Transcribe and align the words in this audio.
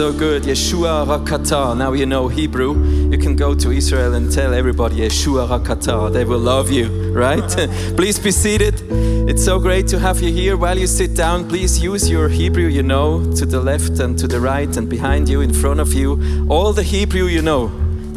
so 0.00 0.14
good. 0.14 0.44
Yeshua 0.44 1.04
Rakata. 1.04 1.76
Now 1.76 1.92
you 1.92 2.06
know 2.06 2.26
Hebrew. 2.26 2.72
You 3.10 3.18
can 3.18 3.36
go 3.36 3.54
to 3.54 3.70
Israel 3.70 4.14
and 4.14 4.32
tell 4.32 4.54
everybody 4.54 4.96
Yeshua 4.96 5.46
Rakata. 5.46 6.10
They 6.10 6.24
will 6.24 6.38
love 6.38 6.70
you, 6.70 7.12
right? 7.12 7.46
please 7.98 8.18
be 8.18 8.30
seated. 8.30 8.80
It's 9.28 9.44
so 9.44 9.58
great 9.58 9.86
to 9.88 9.98
have 9.98 10.22
you 10.22 10.32
here. 10.32 10.56
While 10.56 10.78
you 10.78 10.86
sit 10.86 11.14
down, 11.14 11.46
please 11.50 11.82
use 11.82 12.08
your 12.08 12.30
Hebrew 12.30 12.68
you 12.68 12.82
know 12.82 13.30
to 13.34 13.44
the 13.44 13.60
left 13.60 13.98
and 14.00 14.18
to 14.18 14.26
the 14.26 14.40
right 14.40 14.74
and 14.74 14.88
behind 14.88 15.28
you, 15.28 15.42
in 15.42 15.52
front 15.52 15.80
of 15.80 15.92
you. 15.92 16.46
All 16.48 16.72
the 16.72 16.82
Hebrew 16.82 17.26
you 17.26 17.42
know. 17.42 17.70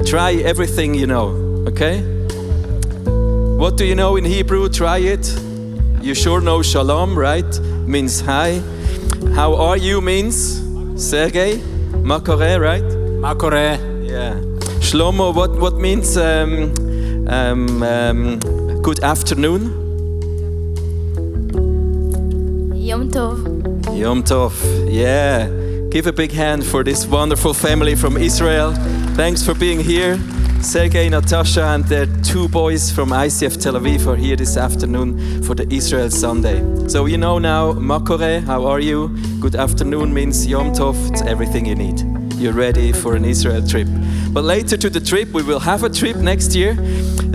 Try 0.06 0.36
everything 0.36 0.94
you 0.94 1.08
know, 1.08 1.66
okay? 1.68 2.00
What 3.58 3.76
do 3.76 3.84
you 3.84 3.96
know 3.96 4.16
in 4.16 4.24
Hebrew? 4.24 4.70
Try 4.70 5.00
it. 5.00 5.28
You 6.02 6.16
sure 6.16 6.40
know 6.40 6.62
shalom, 6.62 7.20
right? 7.20 7.60
Means 7.86 8.22
hi. 8.22 8.62
How 9.36 9.56
are 9.56 9.76
you 9.76 10.00
means 10.00 10.64
Sergey. 10.96 11.73
Makore, 12.04 12.60
right? 12.60 12.84
Makore. 12.84 13.78
Yeah. 14.06 14.34
Shlomo, 14.82 15.34
what, 15.34 15.52
what 15.52 15.76
means 15.76 16.18
um, 16.18 16.74
um, 17.30 17.82
um, 17.82 18.40
good 18.82 19.02
afternoon? 19.02 19.62
Yom 22.76 23.10
Tov. 23.10 23.98
Yom 23.98 24.22
Tov. 24.24 24.54
Yeah. 24.92 25.48
Give 25.90 26.06
a 26.08 26.12
big 26.12 26.34
hand 26.34 26.66
for 26.66 26.84
this 26.84 27.08
wonderful 27.08 27.54
family 27.54 27.96
from 27.96 28.18
Israel. 28.18 28.74
Thanks 29.16 29.46
for 29.46 29.54
being 29.54 29.80
here. 29.80 30.20
Sergey, 30.62 31.08
Natasha, 31.08 31.64
and 31.64 31.86
their 31.86 32.08
two 32.22 32.50
boys 32.50 32.92
from 32.92 33.10
ICF 33.12 33.62
Tel 33.62 33.76
Aviv 33.76 34.08
are 34.08 34.18
here 34.18 34.36
this 34.36 34.58
afternoon 34.58 35.42
for 35.44 35.56
the 35.56 35.72
Israel 35.74 36.10
Sunday. 36.10 36.60
So 36.88 37.06
you 37.08 37.18
know 37.18 37.40
now, 37.40 37.74
Makore, 37.74 38.44
how 38.44 38.66
are 38.66 38.80
you? 38.80 39.10
Good 39.40 39.56
afternoon 39.56 40.14
means 40.14 40.46
Yom 40.46 40.74
Tov, 40.74 41.12
it's 41.12 41.22
everything 41.24 41.66
you 41.66 41.76
need. 41.76 42.02
You're 42.36 42.54
ready 42.54 42.92
for 42.92 43.16
an 43.16 43.26
Israel 43.26 43.66
trip. 43.66 43.88
But 44.34 44.46
later 44.46 44.78
to 44.78 44.90
the 44.90 45.00
trip, 45.00 45.30
we 45.30 45.44
will 45.44 45.60
have 45.60 45.84
a 45.84 45.90
trip 45.90 46.18
next 46.18 46.56
year. 46.56 46.72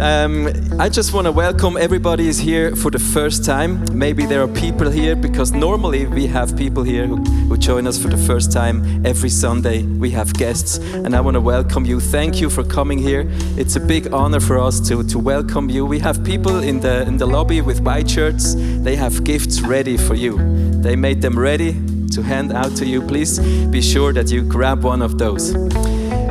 Um, 0.01 0.49
I 0.81 0.89
just 0.89 1.15
want 1.15 1.27
to 1.27 1.33
welcome 1.33 1.77
everybody 1.77 2.27
is 2.27 2.39
here 2.39 2.75
for 2.75 2.91
the 2.91 2.99
first 2.99 3.45
time. 3.45 3.85
Maybe 3.97 4.27
there 4.27 4.43
are 4.43 4.49
people 4.49 4.91
here 4.91 5.15
because 5.15 5.53
normally 5.53 6.07
we 6.07 6.27
have 6.27 6.57
people 6.57 6.83
here 6.83 7.07
who, 7.07 7.23
who 7.23 7.57
join 7.57 7.87
us 7.87 8.03
for 8.03 8.09
the 8.09 8.17
first 8.17 8.51
time 8.51 9.07
every 9.07 9.29
Sunday. 9.29 9.85
We 9.85 10.11
have 10.11 10.35
guests, 10.35 10.79
and 10.79 11.15
I 11.15 11.21
want 11.21 11.35
to 11.35 11.41
welcome 11.41 11.85
you. 11.85 12.01
Thank 12.01 12.41
you 12.41 12.51
for 12.51 12.65
coming 12.65 12.99
here. 12.99 13.29
It's 13.57 13.77
a 13.77 13.81
big 13.81 14.12
honor 14.12 14.41
for 14.41 14.59
us 14.59 14.81
to, 14.89 15.05
to 15.05 15.19
welcome 15.21 15.71
you. 15.71 15.87
We 15.87 16.01
have 16.01 16.25
people 16.25 16.59
in 16.65 16.81
the 16.81 17.03
in 17.03 17.17
the 17.17 17.27
lobby 17.27 17.61
with 17.61 17.81
white 17.81 18.11
shirts. 18.11 18.57
They 18.57 18.97
have 18.97 19.23
gifts 19.23 19.61
ready 19.61 19.97
for 19.97 20.17
you. 20.17 20.37
They 20.83 20.97
made 20.97 21.23
them 21.23 21.39
ready 21.39 21.75
to 22.11 22.23
hand 22.23 22.53
out 22.53 22.75
to 22.79 22.85
you. 22.85 23.03
Please 23.03 23.39
be 23.71 23.83
sure 23.83 24.12
that 24.12 24.33
you 24.33 24.43
grab 24.43 24.83
one 24.83 25.01
of 25.01 25.17
those. 25.17 25.55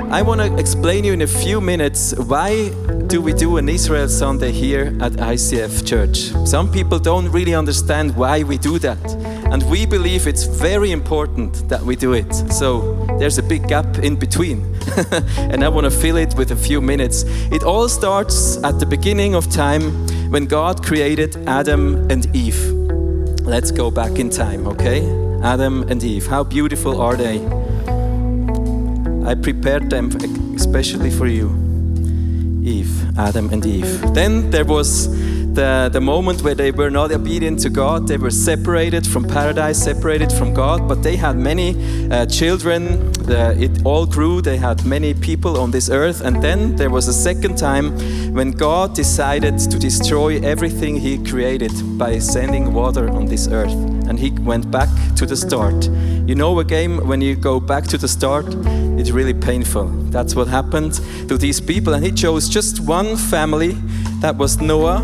I 0.10 0.22
want 0.22 0.40
to 0.40 0.56
explain 0.58 1.04
you 1.04 1.12
in 1.12 1.22
a 1.22 1.28
few 1.28 1.60
minutes 1.60 2.16
why 2.16 2.70
do 3.08 3.22
we 3.22 3.34
do 3.34 3.58
an 3.58 3.68
Israel 3.68 4.08
Sunday 4.08 4.54
here 4.54 4.96
at 5.02 5.12
ICF 5.12 5.86
Church. 5.86 6.32
Some 6.48 6.72
people 6.72 6.98
don't 6.98 7.30
really 7.30 7.54
understand 7.54 8.16
why 8.16 8.44
we 8.44 8.58
do 8.58 8.80
that. 8.80 9.04
And 9.52 9.70
we 9.70 9.86
believe 9.86 10.26
it's 10.26 10.46
very 10.46 10.92
important 10.92 11.68
that 11.68 11.82
we 11.82 11.98
do 11.98 12.14
it. 12.14 12.34
So 12.54 13.06
there's 13.20 13.38
a 13.38 13.44
big 13.44 13.68
gap 13.68 13.98
in 13.98 14.16
between. 14.16 14.64
and 15.38 15.62
I 15.62 15.68
want 15.68 15.84
to 15.84 15.92
fill 15.92 16.16
it 16.16 16.36
with 16.36 16.52
a 16.52 16.56
few 16.56 16.80
minutes. 16.80 17.24
It 17.52 17.64
all 17.64 17.90
starts 17.90 18.64
at 18.64 18.80
the 18.80 18.86
beginning 18.86 19.36
of 19.36 19.50
time 19.52 19.92
when 20.32 20.46
God 20.46 20.86
created 20.86 21.36
Adam 21.50 22.10
and 22.10 22.34
Eve. 22.34 22.72
Let's 23.42 23.72
go 23.72 23.92
back 23.92 24.20
in 24.20 24.30
time, 24.30 24.68
okay? 24.68 25.02
Adam 25.44 25.84
and 25.90 26.02
Eve. 26.02 26.28
How 26.28 26.46
beautiful 26.46 27.02
are 27.02 27.18
they? 27.18 27.57
I 29.28 29.36
prepared 29.36 29.90
them 29.90 30.10
especially 30.56 31.12
for 31.12 31.28
you. 31.28 31.50
Eve, 32.64 33.18
Adam 33.18 33.50
and 33.52 33.66
Eve. 33.66 34.14
Then 34.14 34.50
there 34.52 34.64
was 34.64 35.10
the, 35.54 35.90
the 35.92 36.00
moment 36.00 36.44
where 36.44 36.56
they 36.56 36.72
were 36.72 36.90
not 36.90 37.12
obedient 37.12 37.60
to 37.62 37.70
God. 37.70 38.08
They 38.08 38.18
were 38.18 38.32
separated 38.32 39.06
from 39.06 39.28
paradise, 39.28 39.84
separated 39.84 40.32
from 40.32 40.54
God, 40.54 40.88
but 40.88 41.04
they 41.04 41.18
had 41.18 41.36
many 41.36 41.76
uh, 42.10 42.26
children. 42.28 43.12
The, 43.14 43.54
it 43.60 43.86
all 43.86 44.06
grew. 44.06 44.42
They 44.42 44.56
had 44.56 44.86
many 44.86 45.14
people 45.14 45.60
on 45.60 45.72
this 45.72 45.90
earth. 45.90 46.22
And 46.22 46.42
then 46.42 46.76
there 46.76 46.90
was 46.90 47.08
a 47.08 47.14
second 47.14 47.58
time 47.58 47.98
when 48.34 48.52
God 48.52 48.96
decided 48.96 49.58
to 49.60 49.80
destroy 49.80 50.40
everything 50.42 50.96
He 50.96 51.18
created 51.18 51.72
by 51.98 52.20
sending 52.20 52.74
water 52.74 53.10
on 53.10 53.26
this 53.26 53.48
earth. 53.48 53.74
And 54.08 54.20
He 54.20 54.30
went 54.30 54.72
back 54.72 54.90
to 55.16 55.26
the 55.26 55.36
start. 55.36 55.90
You 56.28 56.36
know, 56.36 56.60
a 56.60 56.66
game 56.66 57.08
when 57.08 57.22
you 57.22 57.36
go 57.36 57.60
back 57.60 57.86
to 57.86 57.98
the 57.98 58.08
start, 58.08 58.46
it's 59.00 59.12
really 59.12 59.34
painful. 59.34 59.88
That's 60.12 60.36
what 60.36 60.48
happened 60.50 60.96
to 61.30 61.38
these 61.38 61.62
people. 61.62 61.94
And 61.94 62.04
He 62.04 62.12
chose 62.12 62.50
just 62.50 62.82
one 62.82 63.16
family 63.16 63.78
that 64.20 64.36
was 64.36 64.60
Noah 64.60 64.98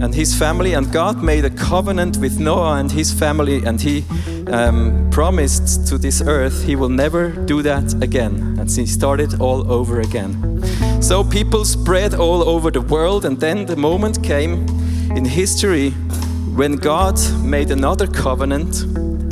and 0.00 0.14
his 0.14 0.34
family, 0.34 0.72
and 0.72 0.90
God 0.90 1.22
made 1.22 1.44
a 1.44 1.50
covenant 1.50 2.16
with 2.16 2.40
Noah 2.40 2.78
and 2.78 2.90
his 2.90 3.12
family, 3.12 3.62
and 3.64 3.78
he 3.78 4.02
um, 4.46 5.10
promised 5.10 5.86
to 5.88 5.98
this 5.98 6.22
earth 6.22 6.64
he 6.64 6.74
will 6.74 6.88
never 6.88 7.28
do 7.28 7.60
that 7.62 8.02
again. 8.02 8.56
And 8.58 8.70
he 8.70 8.86
started 8.86 9.40
all 9.40 9.70
over 9.70 10.00
again. 10.00 10.62
So 11.02 11.22
people 11.22 11.66
spread 11.66 12.14
all 12.14 12.42
over 12.48 12.70
the 12.70 12.80
world, 12.80 13.26
and 13.26 13.38
then 13.38 13.66
the 13.66 13.76
moment 13.76 14.22
came 14.24 14.66
in 15.14 15.26
history 15.26 15.90
when 16.56 16.76
God 16.76 17.20
made 17.44 17.70
another 17.70 18.06
covenant, 18.06 18.86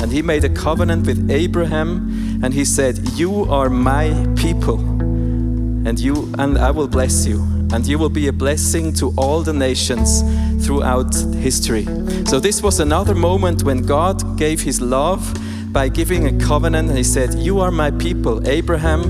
and 0.09 0.15
he 0.15 0.23
made 0.23 0.43
a 0.43 0.49
covenant 0.49 1.05
with 1.05 1.29
Abraham, 1.29 2.41
and 2.43 2.51
he 2.51 2.65
said, 2.65 2.97
You 3.09 3.43
are 3.43 3.69
my 3.69 4.09
people, 4.35 4.79
and 4.79 5.99
you 5.99 6.33
and 6.39 6.57
I 6.57 6.71
will 6.71 6.87
bless 6.87 7.27
you 7.27 7.45
and 7.71 7.85
you 7.85 7.99
will 7.99 8.09
be 8.09 8.27
a 8.27 8.33
blessing 8.33 8.91
to 8.91 9.13
all 9.15 9.43
the 9.43 9.53
nations 9.53 10.23
throughout 10.65 11.13
history. 11.35 11.85
So, 12.25 12.39
this 12.39 12.63
was 12.63 12.79
another 12.79 13.13
moment 13.13 13.61
when 13.61 13.83
God 13.83 14.35
gave 14.35 14.63
his 14.63 14.81
love 14.81 15.31
by 15.71 15.89
giving 15.89 16.25
a 16.25 16.43
covenant, 16.43 16.89
and 16.89 16.97
he 16.97 17.03
said, 17.03 17.35
You 17.35 17.59
are 17.59 17.69
my 17.69 17.91
people, 17.91 18.47
Abraham 18.47 19.03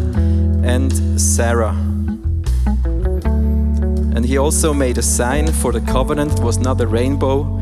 and 0.65 0.91
Sarah. 1.17 1.77
And 4.15 4.25
he 4.25 4.37
also 4.37 4.73
made 4.73 4.97
a 4.97 5.03
sign 5.03 5.49
for 5.53 5.71
the 5.71 5.79
covenant, 5.79 6.33
it 6.33 6.43
was 6.43 6.57
not 6.57 6.81
a 6.81 6.87
rainbow, 6.87 7.58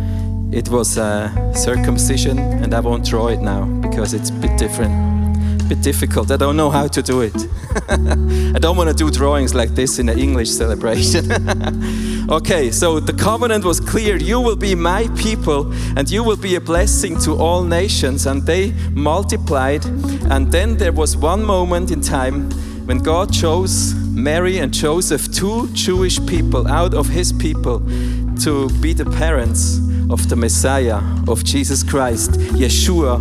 it 0.52 0.70
was 0.70 0.98
a 0.98 1.32
circumcision, 1.54 2.40
and 2.40 2.74
I 2.74 2.80
won't 2.80 3.06
draw 3.06 3.28
it 3.28 3.42
now 3.42 3.66
because 3.82 4.14
it's 4.14 4.30
a 4.30 4.34
bit 4.34 4.58
different 4.58 5.18
a 5.68 5.76
bit 5.76 5.82
difficult. 5.82 6.32
I 6.32 6.38
don't 6.38 6.56
know 6.56 6.70
how 6.70 6.88
to 6.88 7.02
do 7.02 7.22
it. 7.22 7.36
I 7.90 8.60
don't 8.60 8.78
want 8.78 8.90
to 8.90 8.96
do 8.96 9.12
drawings 9.12 9.54
like 9.54 9.72
this 9.72 10.00
in 10.00 10.10
an 10.10 10.18
English 10.18 10.50
celebration. 10.50 11.30
okay, 12.30 12.72
so 12.72 13.00
the 13.00 13.14
covenant 13.14 13.66
was 13.66 13.80
clear. 13.80 14.16
You 14.16 14.40
will 14.40 14.56
be 14.56 14.76
my 14.76 15.08
people 15.18 15.74
and 15.98 16.10
you 16.10 16.24
will 16.24 16.38
be 16.38 16.56
a 16.56 16.62
blessing 16.62 17.20
to 17.22 17.36
all 17.36 17.64
nations. 17.64 18.26
And 18.26 18.44
they 18.44 18.72
multiplied. 18.94 19.86
And 20.30 20.52
then 20.52 20.78
there 20.78 20.94
was 20.94 21.18
one 21.18 21.44
moment 21.44 21.92
in 21.92 22.02
time 22.02 22.50
when 22.88 23.00
God 23.00 23.34
chose 23.34 23.94
Mary 23.96 24.60
and 24.60 24.74
Joseph, 24.74 25.32
two 25.34 25.68
Jewish 25.74 26.26
people 26.26 26.68
out 26.68 26.94
of 26.94 27.10
his 27.10 27.34
people, 27.34 27.80
to 28.44 28.70
be 28.80 28.94
the 28.94 29.06
parents 29.18 29.87
of 30.10 30.30
the 30.30 30.36
Messiah, 30.36 31.02
of 31.28 31.44
Jesus 31.44 31.84
Christ, 31.84 32.32
Yeshua 32.32 33.20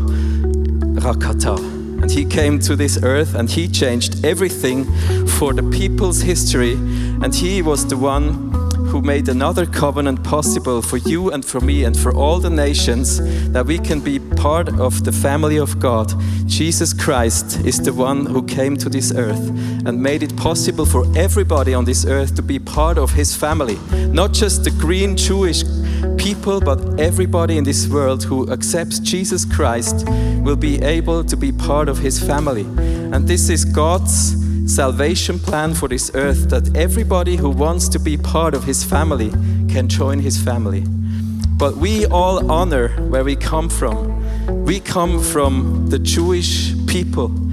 Rakata. 1.01 1.57
And 2.03 2.11
he 2.11 2.25
came 2.25 2.59
to 2.61 2.77
this 2.77 3.03
earth 3.03 3.35
and 3.35 3.51
he 3.51 3.69
changed 3.69 4.25
everything 4.25 4.85
for 5.27 5.53
the 5.53 5.63
people's 5.63 6.21
history. 6.21 6.75
And 7.23 7.35
he 7.35 7.63
was 7.63 7.87
the 7.87 7.97
one 7.97 8.53
who 8.87 9.03
made 9.03 9.29
another 9.29 9.67
covenant 9.67 10.23
possible 10.23 10.81
for 10.81 10.97
you 10.99 11.31
and 11.33 11.45
for 11.45 11.61
me 11.61 11.85
and 11.85 11.99
for 11.99 12.15
all 12.15 12.39
the 12.39 12.51
nations 12.51 13.21
that 13.51 13.67
we 13.67 13.79
can 13.79 14.01
be 14.01 14.19
part 14.19 14.69
of 14.79 15.05
the 15.05 15.13
family 15.13 15.59
of 15.59 15.79
God. 15.81 16.13
Jesus 16.47 16.93
Christ 16.93 17.61
is 17.67 17.79
the 17.81 17.93
one 17.93 18.25
who 18.25 18.43
came 18.45 18.77
to 18.77 18.89
this 18.89 19.13
earth 19.13 19.49
and 19.85 20.01
made 20.01 20.23
it 20.23 20.37
possible 20.37 20.87
for 20.87 21.05
everybody 21.17 21.75
on 21.75 21.85
this 21.85 22.07
earth 22.07 22.37
to 22.37 22.43
be 22.43 22.59
part 22.59 22.97
of 22.97 23.13
his 23.13 23.35
family. 23.35 23.77
Not 24.13 24.33
just 24.33 24.65
the 24.65 24.71
green 24.71 25.17
Jewish 25.17 25.65
people, 26.17 26.61
but 26.61 27.01
everybody 27.01 27.59
in 27.59 27.65
this 27.65 27.89
world 27.89 28.25
who 28.25 28.51
accepts 28.51 28.99
Jesus 28.99 29.45
Christ 29.45 30.09
will 30.43 30.57
be 30.57 30.81
able 30.83 31.25
to 31.25 31.37
be 31.37 31.53
part 31.53 31.89
of 31.89 31.99
his 31.99 32.23
family. 32.23 32.63
And 32.63 33.27
this 33.27 33.49
is 33.49 33.65
God's 33.65 34.37
salvation 34.73 35.39
plan 35.39 35.75
for 35.75 35.89
this 35.89 36.11
earth 36.15 36.51
that 36.51 36.77
everybody 36.77 37.37
who 37.37 37.51
wants 37.51 37.89
to 37.91 37.99
be 37.99 38.17
part 38.17 38.55
of 38.55 38.65
his 38.65 38.83
family 38.83 39.31
can 39.69 39.89
join 39.89 40.19
his 40.19 40.43
family. 40.43 40.85
But 41.57 41.77
we 41.77 42.07
all 42.07 42.51
honor 42.51 42.89
where 43.09 43.25
we 43.25 43.37
come 43.37 43.69
from. 43.69 44.65
We 44.65 44.81
come 44.81 45.23
from 45.23 45.89
the 45.89 45.99
Jewish 45.99 46.75
people. 46.87 47.46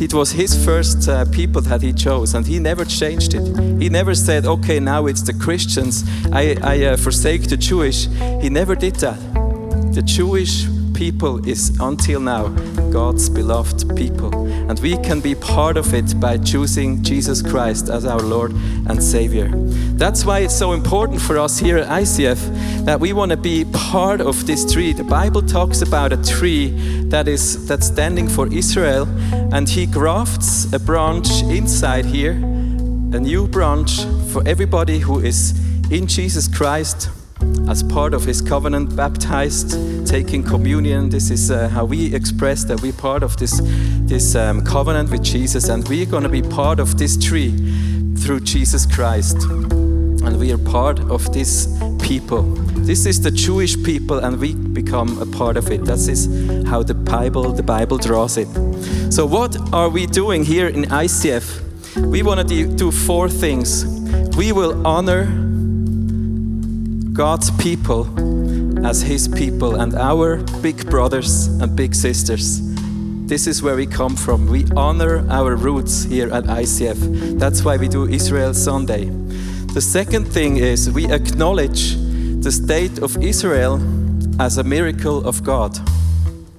It 0.00 0.14
was 0.14 0.32
his 0.32 0.64
first 0.64 1.08
uh, 1.08 1.26
people 1.26 1.60
that 1.62 1.82
he 1.82 1.92
chose, 1.92 2.32
and 2.32 2.46
he 2.46 2.58
never 2.58 2.86
changed 2.86 3.34
it. 3.34 3.44
He 3.80 3.90
never 3.90 4.14
said, 4.14 4.46
okay, 4.46 4.80
now 4.80 5.04
it's 5.06 5.20
the 5.20 5.34
Christians, 5.34 6.04
I, 6.32 6.56
I 6.62 6.84
uh, 6.84 6.96
forsake 6.96 7.50
the 7.50 7.58
Jewish. 7.58 8.06
He 8.40 8.48
never 8.48 8.74
did 8.74 8.96
that. 8.96 9.18
The 9.92 10.00
Jewish 10.02 10.64
people 10.94 11.46
is 11.48 11.78
until 11.80 12.20
now 12.20 12.48
God's 12.90 13.28
beloved 13.28 13.96
people. 13.96 14.34
And 14.68 14.78
we 14.80 14.96
can 14.98 15.20
be 15.20 15.34
part 15.34 15.76
of 15.76 15.94
it 15.94 16.20
by 16.20 16.36
choosing 16.36 17.02
Jesus 17.02 17.40
Christ 17.42 17.88
as 17.88 18.04
our 18.04 18.20
Lord 18.20 18.52
and 18.86 19.02
Savior. 19.02 19.50
That's 20.00 20.26
why 20.26 20.40
it's 20.40 20.54
so 20.54 20.72
important 20.72 21.20
for 21.22 21.38
us 21.38 21.58
here 21.58 21.78
at 21.78 21.88
ICF 21.88 22.84
that 22.84 23.00
we 23.00 23.12
want 23.12 23.30
to 23.30 23.36
be 23.36 23.64
part 23.72 24.20
of 24.20 24.46
this 24.46 24.70
tree. 24.70 24.92
The 24.92 25.04
Bible 25.04 25.42
talks 25.42 25.82
about 25.82 26.12
a 26.12 26.22
tree 26.22 26.70
that 27.08 27.28
is 27.28 27.66
that's 27.66 27.86
standing 27.86 28.28
for 28.28 28.52
Israel, 28.52 29.06
and 29.52 29.68
he 29.68 29.86
grafts 29.86 30.72
a 30.72 30.78
branch 30.78 31.42
inside 31.42 32.04
here, 32.04 32.32
a 32.32 33.20
new 33.20 33.48
branch 33.48 34.04
for 34.32 34.46
everybody 34.46 34.98
who 34.98 35.18
is 35.18 35.58
in 35.90 36.06
Jesus 36.06 36.46
Christ 36.46 37.08
as 37.68 37.82
part 37.82 38.14
of 38.14 38.24
his 38.24 38.40
covenant, 38.40 38.94
baptized, 38.94 40.06
taking 40.06 40.42
communion. 40.42 41.08
This 41.08 41.30
is 41.30 41.50
uh, 41.50 41.68
how 41.68 41.84
we 41.84 42.14
express 42.14 42.64
that 42.64 42.80
we're 42.80 42.92
part 42.92 43.22
of 43.22 43.36
this, 43.38 43.60
this 44.06 44.34
um, 44.34 44.64
covenant 44.64 45.10
with 45.10 45.22
Jesus, 45.22 45.68
and 45.68 45.86
we're 45.88 46.06
going 46.06 46.22
to 46.22 46.28
be 46.28 46.42
part 46.42 46.78
of 46.78 46.98
this 46.98 47.16
tree 47.16 47.50
through 48.16 48.40
Jesus 48.40 48.86
Christ. 48.86 49.42
And 49.42 50.38
we 50.38 50.52
are 50.52 50.58
part 50.58 51.00
of 51.00 51.32
this 51.32 51.66
people. 52.02 52.69
This 52.86 53.06
is 53.06 53.20
the 53.20 53.30
Jewish 53.30 53.82
people, 53.82 54.18
and 54.18 54.40
we 54.40 54.54
become 54.54 55.20
a 55.20 55.26
part 55.26 55.56
of 55.56 55.70
it. 55.70 55.84
That 55.84 55.98
is 56.08 56.26
how 56.66 56.82
the 56.82 56.94
Bible, 56.94 57.52
the 57.52 57.62
Bible 57.62 57.98
draws 57.98 58.36
it. 58.36 58.48
So, 59.12 59.26
what 59.26 59.56
are 59.72 59.88
we 59.88 60.06
doing 60.06 60.44
here 60.44 60.66
in 60.66 60.84
ICF? 60.84 62.06
We 62.10 62.22
want 62.22 62.48
to 62.48 62.66
do 62.66 62.90
four 62.90 63.28
things. 63.28 63.84
We 64.36 64.52
will 64.52 64.86
honor 64.86 65.26
God's 67.12 67.50
people 67.62 68.06
as 68.86 69.02
His 69.02 69.28
people 69.28 69.80
and 69.80 69.94
our 69.94 70.38
big 70.62 70.88
brothers 70.88 71.46
and 71.46 71.76
big 71.76 71.94
sisters. 71.94 72.60
This 73.26 73.46
is 73.46 73.62
where 73.62 73.76
we 73.76 73.86
come 73.86 74.16
from. 74.16 74.46
We 74.48 74.66
honor 74.74 75.24
our 75.30 75.54
roots 75.54 76.04
here 76.04 76.32
at 76.32 76.44
ICF. 76.44 77.38
That's 77.38 77.64
why 77.64 77.76
we 77.76 77.88
do 77.88 78.08
Israel 78.08 78.54
Sunday. 78.54 79.04
The 79.74 79.80
second 79.80 80.24
thing 80.24 80.56
is 80.56 80.90
we 80.90 81.06
acknowledge 81.12 81.94
the 82.40 82.50
state 82.50 83.00
of 83.00 83.22
Israel 83.22 83.78
as 84.40 84.56
a 84.56 84.64
miracle 84.64 85.28
of 85.28 85.44
God. 85.44 85.78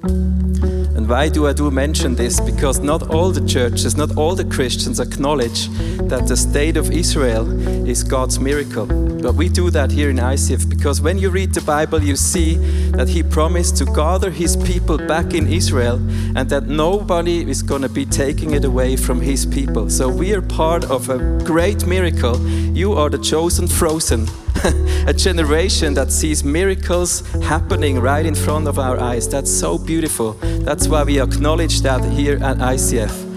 And 0.04 1.10
why 1.10 1.28
do 1.28 1.48
I 1.48 1.54
do 1.54 1.72
mention 1.72 2.13
this? 2.13 2.39
Because 2.39 2.80
not 2.80 3.10
all 3.10 3.31
the 3.31 3.44
churches, 3.48 3.98
not 3.98 4.16
all 4.16 4.36
the 4.36 4.45
Christians 4.45 5.00
acknowledge 5.00 5.69
that 6.07 6.28
the 6.28 6.38
state 6.38 6.78
of 6.78 6.92
Israel 6.92 7.48
is 7.89 8.04
God's 8.04 8.39
miracle. 8.39 8.86
But 8.86 9.33
we 9.33 9.50
do 9.50 9.72
that 9.72 9.92
here 9.92 10.12
in 10.12 10.18
ICF 10.18 10.69
because 10.69 11.01
when 11.01 11.18
you 11.18 11.31
read 11.31 11.56
the 11.56 11.62
Bible, 11.62 12.04
you 12.04 12.16
see 12.16 12.57
that 12.92 13.10
He 13.10 13.24
promised 13.24 13.78
to 13.78 13.86
gather 13.86 14.30
His 14.30 14.56
people 14.57 15.00
back 15.00 15.33
in 15.33 15.48
Israel 15.48 15.95
and 16.36 16.48
that 16.50 16.68
nobody 16.68 17.50
is 17.50 17.63
going 17.63 17.81
to 17.81 17.89
be 17.89 18.06
taking 18.06 18.54
it 18.54 18.66
away 18.66 18.95
from 18.95 19.19
His 19.19 19.48
people. 19.48 19.89
So 19.89 20.07
we 20.10 20.36
are 20.36 20.44
part 20.44 20.83
of 20.92 21.10
a 21.10 21.18
great 21.44 21.88
miracle. 21.88 22.39
You 22.72 22.94
are 22.94 23.10
the 23.10 23.18
chosen 23.18 23.68
frozen 23.68 24.28
a 25.08 25.13
generation 25.13 25.94
that 25.96 26.12
sees 26.12 26.44
miracles 26.44 27.22
happening 27.44 28.00
right 28.00 28.25
in 28.25 28.36
front 28.36 28.68
of 28.68 28.78
our 28.78 29.00
eyes. 29.00 29.28
That's 29.28 29.52
so 29.52 29.78
beautiful. 29.78 30.34
That's 30.63 30.88
why 30.88 31.04
we 31.04 31.19
acknowledge 31.19 31.81
that 31.81 32.04
here 32.04 32.36
at 32.44 32.58
ICF. 32.58 33.31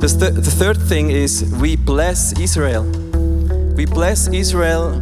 The, 0.00 0.08
th- 0.08 0.34
the 0.34 0.50
third 0.50 0.76
thing 0.76 1.10
is 1.10 1.50
we 1.60 1.76
bless 1.76 2.38
Israel. 2.38 2.84
We 3.76 3.86
bless 3.86 4.28
Israel 4.28 5.00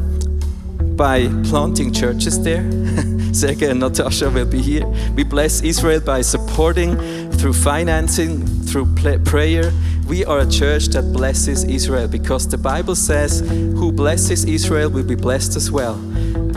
by 0.96 1.28
planting 1.44 1.92
churches 1.92 2.42
there. 2.42 2.62
Sergey 3.34 3.70
and 3.70 3.80
Natasha 3.80 4.30
will 4.30 4.46
be 4.46 4.60
here. 4.60 4.86
We 5.14 5.24
bless 5.24 5.62
Israel 5.62 6.00
by 6.00 6.22
supporting 6.22 6.96
through 7.32 7.54
financing, 7.54 8.46
through 8.46 8.94
prayer. 9.24 9.72
We 10.06 10.24
are 10.24 10.40
a 10.40 10.50
church 10.50 10.86
that 10.88 11.12
blesses 11.12 11.64
Israel 11.64 12.08
because 12.08 12.46
the 12.48 12.58
Bible 12.58 12.94
says, 12.94 13.40
Who 13.40 13.90
blesses 13.90 14.44
Israel 14.44 14.90
will 14.90 15.04
be 15.04 15.14
blessed 15.14 15.56
as 15.56 15.70
well. 15.70 15.98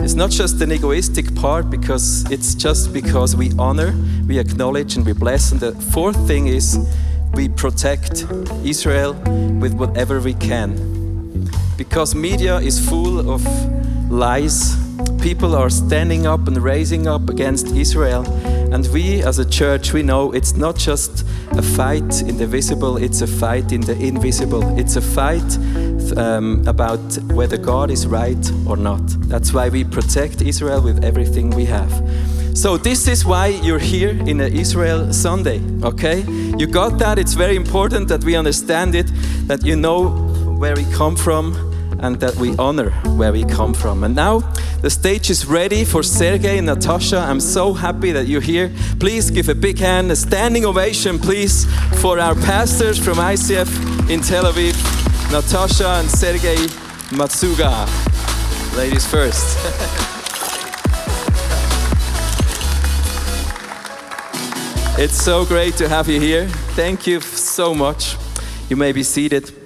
It's 0.00 0.14
not 0.14 0.30
just 0.30 0.60
an 0.60 0.70
egoistic 0.72 1.34
part 1.34 1.68
because 1.70 2.30
it's 2.30 2.54
just 2.54 2.92
because 2.92 3.34
we 3.34 3.50
honor, 3.58 3.94
we 4.26 4.38
acknowledge, 4.38 4.96
and 4.96 5.04
we 5.04 5.12
bless. 5.12 5.50
And 5.50 5.60
the 5.60 5.72
fourth 5.72 6.26
thing 6.26 6.46
is 6.46 6.78
we 7.34 7.48
protect 7.48 8.24
Israel 8.64 9.14
with 9.60 9.74
whatever 9.74 10.20
we 10.20 10.34
can. 10.34 11.50
Because 11.76 12.14
media 12.14 12.56
is 12.58 12.78
full 12.78 13.30
of 13.30 13.44
lies, 14.10 14.76
people 15.20 15.54
are 15.54 15.70
standing 15.70 16.26
up 16.26 16.46
and 16.48 16.58
raising 16.58 17.06
up 17.06 17.28
against 17.28 17.68
Israel. 17.68 18.24
And 18.72 18.86
we 18.92 19.22
as 19.22 19.38
a 19.38 19.48
church, 19.48 19.92
we 19.92 20.02
know 20.02 20.32
it's 20.32 20.54
not 20.54 20.76
just 20.76 21.24
a 21.52 21.62
fight 21.62 22.22
in 22.22 22.36
the 22.36 22.46
visible, 22.46 22.96
it's 22.96 23.22
a 23.22 23.26
fight 23.26 23.72
in 23.72 23.80
the 23.80 23.96
invisible. 23.98 24.78
It's 24.78 24.96
a 24.96 25.00
fight 25.00 25.58
um, 26.16 26.64
about 26.66 27.00
whether 27.32 27.56
God 27.56 27.90
is 27.90 28.06
right 28.06 28.52
or 28.66 28.76
not. 28.76 29.02
That's 29.28 29.52
why 29.52 29.68
we 29.68 29.84
protect 29.84 30.42
Israel 30.42 30.82
with 30.82 31.04
everything 31.04 31.50
we 31.50 31.64
have. 31.66 31.92
So, 32.54 32.76
this 32.76 33.06
is 33.06 33.24
why 33.24 33.46
you're 33.48 33.78
here 33.78 34.10
in 34.10 34.40
Israel 34.40 35.12
Sunday, 35.12 35.60
okay? 35.82 36.22
You 36.58 36.66
got 36.66 36.98
that? 36.98 37.18
It's 37.18 37.34
very 37.34 37.54
important 37.54 38.08
that 38.08 38.24
we 38.24 38.34
understand 38.34 38.94
it, 38.96 39.06
that 39.46 39.64
you 39.64 39.76
know 39.76 40.08
where 40.58 40.74
we 40.74 40.84
come 40.92 41.14
from, 41.14 41.67
and 42.00 42.20
that 42.20 42.36
we 42.36 42.56
honor 42.56 42.90
where 43.16 43.32
we 43.32 43.44
come 43.44 43.74
from. 43.74 44.04
And 44.04 44.14
now 44.14 44.40
the 44.82 44.90
stage 44.90 45.30
is 45.30 45.46
ready 45.46 45.84
for 45.84 46.02
Sergey 46.02 46.58
and 46.58 46.66
Natasha. 46.66 47.18
I'm 47.18 47.40
so 47.40 47.72
happy 47.72 48.12
that 48.12 48.26
you're 48.26 48.40
here. 48.40 48.72
Please 49.00 49.30
give 49.30 49.48
a 49.48 49.54
big 49.54 49.78
hand, 49.78 50.10
a 50.10 50.16
standing 50.16 50.64
ovation, 50.64 51.18
please, 51.18 51.66
for 52.00 52.18
our 52.18 52.34
pastors 52.34 52.98
from 52.98 53.18
ICF 53.18 54.10
in 54.10 54.20
Tel 54.20 54.44
Aviv, 54.44 54.74
Natasha 55.32 55.88
and 55.88 56.08
Sergey 56.08 56.56
Matsuga. 57.10 57.86
Ladies 58.76 59.06
first. 59.06 59.58
it's 64.98 65.20
so 65.20 65.44
great 65.44 65.74
to 65.76 65.88
have 65.88 66.08
you 66.08 66.20
here. 66.20 66.46
Thank 66.76 67.06
you 67.06 67.20
so 67.20 67.74
much. 67.74 68.16
You 68.68 68.76
may 68.76 68.92
be 68.92 69.02
seated 69.02 69.57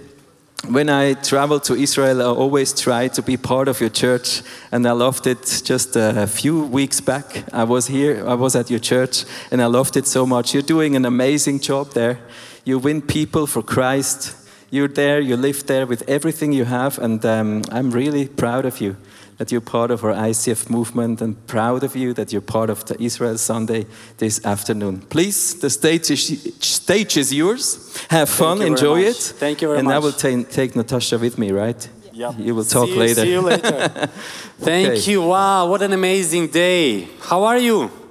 when 0.72 0.88
I 0.88 1.14
travel 1.14 1.60
to 1.60 1.74
Israel, 1.74 2.22
I 2.22 2.24
always 2.24 2.72
try 2.72 3.08
to 3.08 3.22
be 3.22 3.36
part 3.36 3.69
of 3.69 3.81
your 3.81 3.91
church, 3.91 4.43
and 4.70 4.86
I 4.86 4.93
loved 4.93 5.26
it. 5.26 5.62
Just 5.64 5.96
a 5.96 6.26
few 6.26 6.64
weeks 6.64 7.00
back, 7.00 7.44
I 7.52 7.64
was 7.64 7.86
here, 7.86 8.24
I 8.26 8.34
was 8.34 8.56
at 8.56 8.70
your 8.70 8.79
church, 8.81 9.24
and 9.50 9.60
I 9.60 9.67
loved 9.67 9.96
it 9.96 10.06
so 10.06 10.26
much. 10.26 10.55
You're 10.55 10.62
doing 10.62 10.96
an 10.96 11.05
amazing 11.05 11.60
job 11.60 11.93
there. 11.93 12.20
You 12.64 12.79
win 12.79 13.02
people 13.02 13.46
for 13.46 13.62
Christ. 13.62 14.36
You're 14.72 14.88
there, 14.88 15.20
you 15.20 15.36
live 15.36 15.67
there 15.67 15.86
with 15.86 16.02
everything 16.08 16.55
you 16.55 16.64
have, 16.64 16.98
and 16.98 17.22
um, 17.26 17.60
I'm 17.70 17.91
really 17.91 18.26
proud 18.26 18.64
of 18.64 18.81
you 18.81 18.96
that 19.36 19.52
you're 19.52 19.60
part 19.60 19.91
of 19.91 20.02
our 20.02 20.14
ICF 20.14 20.70
movement 20.70 21.20
and 21.20 21.36
proud 21.46 21.84
of 21.84 21.94
you 21.94 22.14
that 22.14 22.32
you're 22.32 22.41
part 22.41 22.70
of 22.70 22.82
the 22.86 22.96
Israel 22.98 23.36
Sunday 23.36 23.84
this 24.17 24.43
afternoon. 24.46 25.02
Please, 25.10 25.60
the 25.60 25.69
stage 25.69 26.10
is, 26.10 26.55
stage 26.60 27.19
is 27.19 27.34
yours. 27.34 28.02
Have 28.08 28.31
fun, 28.31 28.62
enjoy 28.62 29.00
it. 29.00 29.17
Thank 29.17 29.60
you 29.60 29.69
very 29.69 29.79
and 29.79 29.88
much. 29.88 29.94
And 29.94 30.02
I 30.02 30.06
will 30.06 30.12
take, 30.12 30.50
take 30.50 30.74
Natasha 30.74 31.19
with 31.19 31.36
me, 31.36 31.52
right? 31.52 31.86
Yeah. 32.10 32.32
You 32.38 32.55
will 32.55 32.64
talk 32.64 32.86
see 32.86 32.94
you, 32.94 33.00
later. 33.00 33.20
See 33.20 33.31
you 33.31 33.43
later. 33.43 33.88
Thank 34.58 34.88
okay. 34.88 35.10
you. 35.10 35.20
Wow, 35.20 35.69
what 35.69 35.82
an 35.82 35.93
amazing 35.93 36.48
day. 36.48 37.08
How 37.20 37.44
are 37.44 37.58
you? 37.58 38.01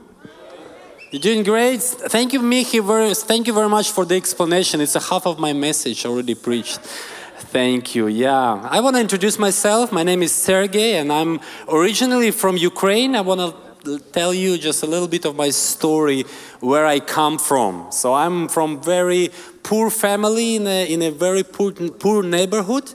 You're 1.11 1.19
doing 1.19 1.43
great. 1.43 1.81
Thank 1.81 2.31
you, 2.31 2.39
Michi. 2.39 2.79
Thank 3.23 3.45
you 3.45 3.51
very 3.51 3.67
much 3.67 3.91
for 3.91 4.05
the 4.05 4.15
explanation. 4.15 4.79
It's 4.79 4.95
a 4.95 5.01
half 5.01 5.27
of 5.27 5.39
my 5.39 5.51
message 5.51 6.05
already 6.05 6.35
preached. 6.35 6.79
Thank 7.51 7.95
you. 7.95 8.07
Yeah. 8.07 8.65
I 8.71 8.79
want 8.79 8.95
to 8.95 9.01
introduce 9.01 9.37
myself. 9.37 9.91
My 9.91 10.03
name 10.03 10.23
is 10.23 10.33
Sergey, 10.33 10.95
and 10.95 11.11
I'm 11.11 11.41
originally 11.67 12.31
from 12.31 12.55
Ukraine. 12.55 13.17
I 13.17 13.19
want 13.19 13.41
to 13.83 13.99
tell 14.13 14.33
you 14.33 14.57
just 14.57 14.83
a 14.83 14.85
little 14.85 15.09
bit 15.09 15.25
of 15.25 15.35
my 15.35 15.49
story 15.49 16.23
where 16.61 16.85
I 16.85 17.01
come 17.01 17.37
from. 17.37 17.91
So 17.91 18.13
I'm 18.13 18.47
from 18.47 18.81
very 18.81 19.31
poor 19.63 19.89
family 19.89 20.55
in 20.55 20.65
a, 20.65 20.93
in 20.93 21.01
a 21.01 21.11
very 21.11 21.43
poor, 21.43 21.73
poor 21.73 22.23
neighborhood. 22.23 22.89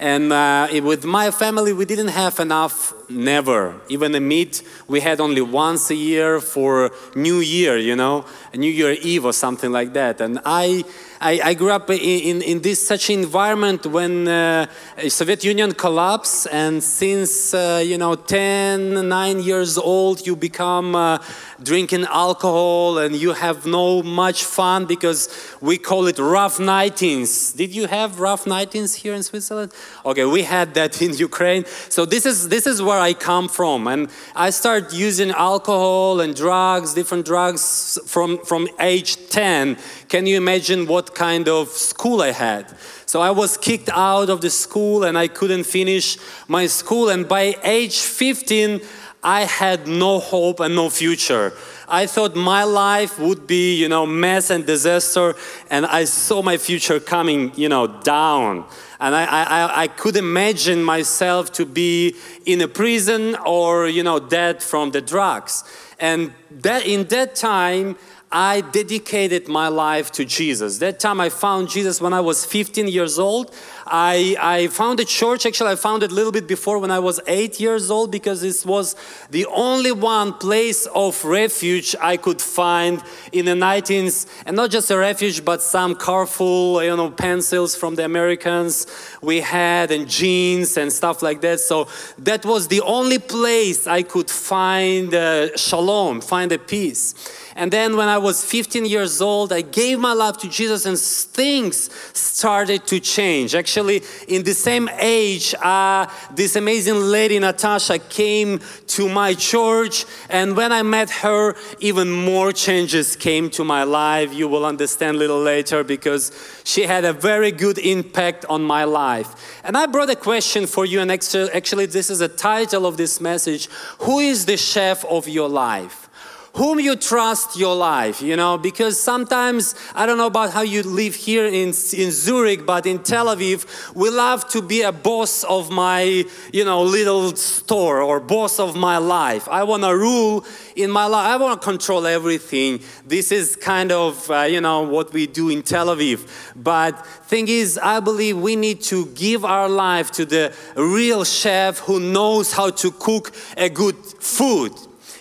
And 0.00 0.32
uh, 0.32 0.68
with 0.82 1.04
my 1.04 1.30
family, 1.30 1.74
we 1.74 1.84
didn't 1.84 2.08
have 2.08 2.40
enough, 2.40 2.94
never. 3.10 3.78
Even 3.90 4.14
a 4.14 4.20
meat, 4.20 4.62
we 4.88 5.00
had 5.00 5.20
only 5.20 5.42
once 5.42 5.90
a 5.90 5.94
year 5.94 6.40
for 6.40 6.90
New 7.14 7.40
Year, 7.40 7.76
you 7.76 7.94
know, 7.94 8.24
New 8.54 8.70
Year 8.70 8.92
Eve 8.92 9.26
or 9.26 9.34
something 9.34 9.70
like 9.70 9.92
that. 9.92 10.22
And 10.22 10.40
I, 10.46 10.84
I, 11.22 11.40
I 11.44 11.54
grew 11.54 11.70
up 11.70 11.90
in, 11.90 11.98
in, 11.98 12.42
in, 12.42 12.62
this 12.62 12.86
such 12.86 13.10
environment 13.10 13.84
when 13.84 14.26
uh, 14.26 14.66
Soviet 15.08 15.44
Union 15.44 15.72
collapsed, 15.72 16.48
and 16.50 16.82
since 16.82 17.52
uh, 17.52 17.82
you 17.84 17.98
know 17.98 18.14
10, 18.14 19.06
9 19.06 19.42
years 19.42 19.76
old, 19.76 20.26
you 20.26 20.34
become 20.34 20.94
uh, 20.94 21.18
drinking 21.62 22.04
alcohol, 22.04 22.96
and 22.96 23.14
you 23.14 23.34
have 23.34 23.66
no 23.66 24.02
much 24.02 24.44
fun 24.44 24.86
because 24.86 25.28
we 25.60 25.76
call 25.76 26.06
it 26.06 26.18
rough 26.18 26.58
nightings. 26.58 27.52
Did 27.52 27.74
you 27.74 27.86
have 27.86 28.18
rough 28.18 28.46
nightings 28.46 28.94
here 28.94 29.12
in 29.12 29.22
Switzerland? 29.22 29.74
Okay, 30.06 30.24
we 30.24 30.42
had 30.44 30.72
that 30.72 31.02
in 31.02 31.12
Ukraine. 31.14 31.66
So 31.90 32.06
this 32.06 32.24
is 32.24 32.48
this 32.48 32.66
is 32.66 32.80
where 32.80 32.98
I 32.98 33.12
come 33.12 33.48
from. 33.48 33.86
And 33.86 34.08
I 34.34 34.48
started 34.48 34.92
using 34.94 35.32
alcohol 35.32 36.20
and 36.20 36.34
drugs, 36.34 36.94
different 36.94 37.26
drugs 37.26 37.98
from, 38.06 38.38
from 38.44 38.68
age 38.78 39.28
10. 39.28 39.76
Can 40.08 40.26
you 40.26 40.36
imagine 40.38 40.86
what 40.86 41.09
kind 41.14 41.48
of 41.48 41.68
school 41.68 42.22
I 42.22 42.32
had? 42.32 42.76
So 43.06 43.20
I 43.20 43.30
was 43.30 43.56
kicked 43.56 43.88
out 43.90 44.30
of 44.30 44.40
the 44.40 44.50
school 44.50 45.04
and 45.04 45.18
I 45.18 45.28
couldn't 45.28 45.64
finish 45.64 46.16
my 46.48 46.66
school. 46.66 47.08
And 47.08 47.28
by 47.28 47.56
age 47.62 48.00
15, 48.00 48.80
I 49.22 49.44
had 49.44 49.86
no 49.86 50.18
hope 50.18 50.60
and 50.60 50.74
no 50.74 50.88
future. 50.88 51.52
I 51.88 52.06
thought 52.06 52.36
my 52.36 52.64
life 52.64 53.18
would 53.18 53.46
be, 53.46 53.74
you 53.74 53.88
know, 53.88 54.06
mess 54.06 54.48
and 54.50 54.64
disaster, 54.64 55.34
and 55.68 55.84
I 55.84 56.04
saw 56.04 56.40
my 56.40 56.56
future 56.56 57.00
coming, 57.00 57.52
you 57.56 57.68
know, 57.68 57.86
down. 57.86 58.64
And 59.00 59.14
I, 59.14 59.24
I, 59.24 59.82
I 59.82 59.88
could 59.88 60.16
imagine 60.16 60.82
myself 60.82 61.52
to 61.52 61.66
be 61.66 62.14
in 62.46 62.60
a 62.60 62.68
prison 62.68 63.34
or, 63.44 63.88
you 63.88 64.02
know, 64.02 64.20
dead 64.20 64.62
from 64.62 64.92
the 64.92 65.00
drugs. 65.00 65.64
And 65.98 66.32
that 66.62 66.86
in 66.86 67.04
that 67.08 67.34
time, 67.34 67.96
I 68.32 68.60
dedicated 68.60 69.48
my 69.48 69.66
life 69.66 70.12
to 70.12 70.24
Jesus. 70.24 70.78
That 70.78 71.00
time 71.00 71.20
I 71.20 71.30
found 71.30 71.68
Jesus 71.68 72.00
when 72.00 72.12
I 72.12 72.20
was 72.20 72.44
15 72.44 72.86
years 72.86 73.18
old. 73.18 73.52
I, 73.88 74.36
I 74.40 74.68
found 74.68 75.00
a 75.00 75.04
church, 75.04 75.46
actually, 75.46 75.72
I 75.72 75.74
found 75.74 76.04
it 76.04 76.12
a 76.12 76.14
little 76.14 76.30
bit 76.30 76.46
before 76.46 76.78
when 76.78 76.92
I 76.92 77.00
was 77.00 77.18
eight 77.26 77.58
years 77.58 77.90
old 77.90 78.12
because 78.12 78.40
this 78.40 78.64
was 78.64 78.94
the 79.32 79.46
only 79.46 79.90
one 79.90 80.32
place 80.34 80.86
of 80.94 81.24
refuge 81.24 81.96
I 82.00 82.18
could 82.18 82.40
find 82.40 83.02
in 83.32 83.46
the 83.46 83.54
19th. 83.54 84.28
And 84.46 84.54
not 84.54 84.70
just 84.70 84.92
a 84.92 84.96
refuge, 84.96 85.44
but 85.44 85.60
some 85.60 85.96
colorful, 85.96 86.84
you 86.84 86.96
know, 86.96 87.10
pencils 87.10 87.74
from 87.74 87.96
the 87.96 88.04
Americans 88.04 88.86
we 89.20 89.40
had 89.40 89.90
and 89.90 90.08
jeans 90.08 90.76
and 90.76 90.92
stuff 90.92 91.20
like 91.20 91.40
that. 91.40 91.58
So 91.58 91.88
that 92.18 92.44
was 92.44 92.68
the 92.68 92.82
only 92.82 93.18
place 93.18 93.88
I 93.88 94.04
could 94.04 94.30
find 94.30 95.12
uh, 95.12 95.56
shalom, 95.56 96.20
find 96.20 96.52
a 96.52 96.58
peace. 96.60 97.16
And 97.60 97.70
then 97.70 97.94
when 97.98 98.08
I 98.08 98.16
was 98.16 98.42
15 98.42 98.86
years 98.86 99.20
old, 99.20 99.52
I 99.52 99.60
gave 99.60 99.98
my 99.98 100.14
life 100.14 100.38
to 100.38 100.48
Jesus 100.48 100.86
and 100.86 100.98
things 100.98 101.92
started 102.16 102.86
to 102.86 103.00
change. 103.00 103.54
Actually, 103.54 104.00
in 104.28 104.44
the 104.44 104.54
same 104.54 104.88
age, 104.98 105.54
uh, 105.60 106.06
this 106.34 106.56
amazing 106.56 106.94
lady, 106.94 107.38
Natasha, 107.38 107.98
came 107.98 108.60
to 108.86 109.10
my 109.10 109.34
church. 109.34 110.06
And 110.30 110.56
when 110.56 110.72
I 110.72 110.82
met 110.82 111.10
her, 111.10 111.54
even 111.80 112.10
more 112.10 112.50
changes 112.52 113.14
came 113.14 113.50
to 113.50 113.62
my 113.62 113.82
life. 113.82 114.32
You 114.32 114.48
will 114.48 114.64
understand 114.64 115.16
a 115.16 115.18
little 115.18 115.42
later 115.42 115.84
because 115.84 116.32
she 116.64 116.84
had 116.84 117.04
a 117.04 117.12
very 117.12 117.52
good 117.52 117.76
impact 117.76 118.46
on 118.46 118.62
my 118.62 118.84
life. 118.84 119.60
And 119.64 119.76
I 119.76 119.84
brought 119.84 120.08
a 120.08 120.16
question 120.16 120.66
for 120.66 120.86
you. 120.86 121.00
And 121.00 121.12
actually, 121.12 121.84
this 121.84 122.08
is 122.08 122.20
the 122.20 122.28
title 122.28 122.86
of 122.86 122.96
this 122.96 123.20
message 123.20 123.68
Who 123.98 124.18
is 124.18 124.46
the 124.46 124.56
chef 124.56 125.04
of 125.04 125.28
your 125.28 125.50
life? 125.50 126.06
Whom 126.54 126.80
you 126.80 126.96
trust 126.96 127.56
your 127.58 127.74
life, 127.76 128.20
you 128.20 128.36
know, 128.36 128.58
because 128.58 129.00
sometimes, 129.00 129.74
I 129.94 130.06
don't 130.06 130.18
know 130.18 130.26
about 130.26 130.50
how 130.50 130.62
you 130.62 130.82
live 130.82 131.14
here 131.14 131.46
in, 131.46 131.68
in 131.68 132.10
Zurich, 132.10 132.66
but 132.66 132.86
in 132.86 133.02
Tel 133.02 133.26
Aviv, 133.26 133.94
we 133.94 134.10
love 134.10 134.48
to 134.48 134.60
be 134.60 134.82
a 134.82 134.92
boss 134.92 135.44
of 135.44 135.70
my, 135.70 136.24
you 136.52 136.64
know, 136.64 136.82
little 136.82 137.34
store 137.36 138.02
or 138.02 138.18
boss 138.18 138.58
of 138.58 138.74
my 138.74 138.98
life. 138.98 139.48
I 139.48 139.62
want 139.62 139.84
to 139.84 139.96
rule 139.96 140.44
in 140.74 140.90
my 140.90 141.06
life. 141.06 141.26
I 141.26 141.36
want 141.36 141.60
to 141.60 141.64
control 141.64 142.06
everything. 142.06 142.80
This 143.06 143.30
is 143.30 143.56
kind 143.56 143.92
of, 143.92 144.30
uh, 144.30 144.42
you 144.42 144.60
know, 144.60 144.82
what 144.82 145.12
we 145.12 145.26
do 145.26 145.50
in 145.50 145.62
Tel 145.62 145.86
Aviv. 145.86 146.28
But 146.56 147.06
thing 147.26 147.48
is, 147.48 147.78
I 147.78 148.00
believe 148.00 148.36
we 148.36 148.56
need 148.56 148.80
to 148.82 149.06
give 149.06 149.44
our 149.44 149.68
life 149.68 150.10
to 150.12 150.24
the 150.24 150.52
real 150.74 151.24
chef 151.24 151.78
who 151.78 152.00
knows 152.00 152.52
how 152.52 152.70
to 152.70 152.90
cook 152.90 153.32
a 153.56 153.68
good 153.68 153.96
food 153.96 154.72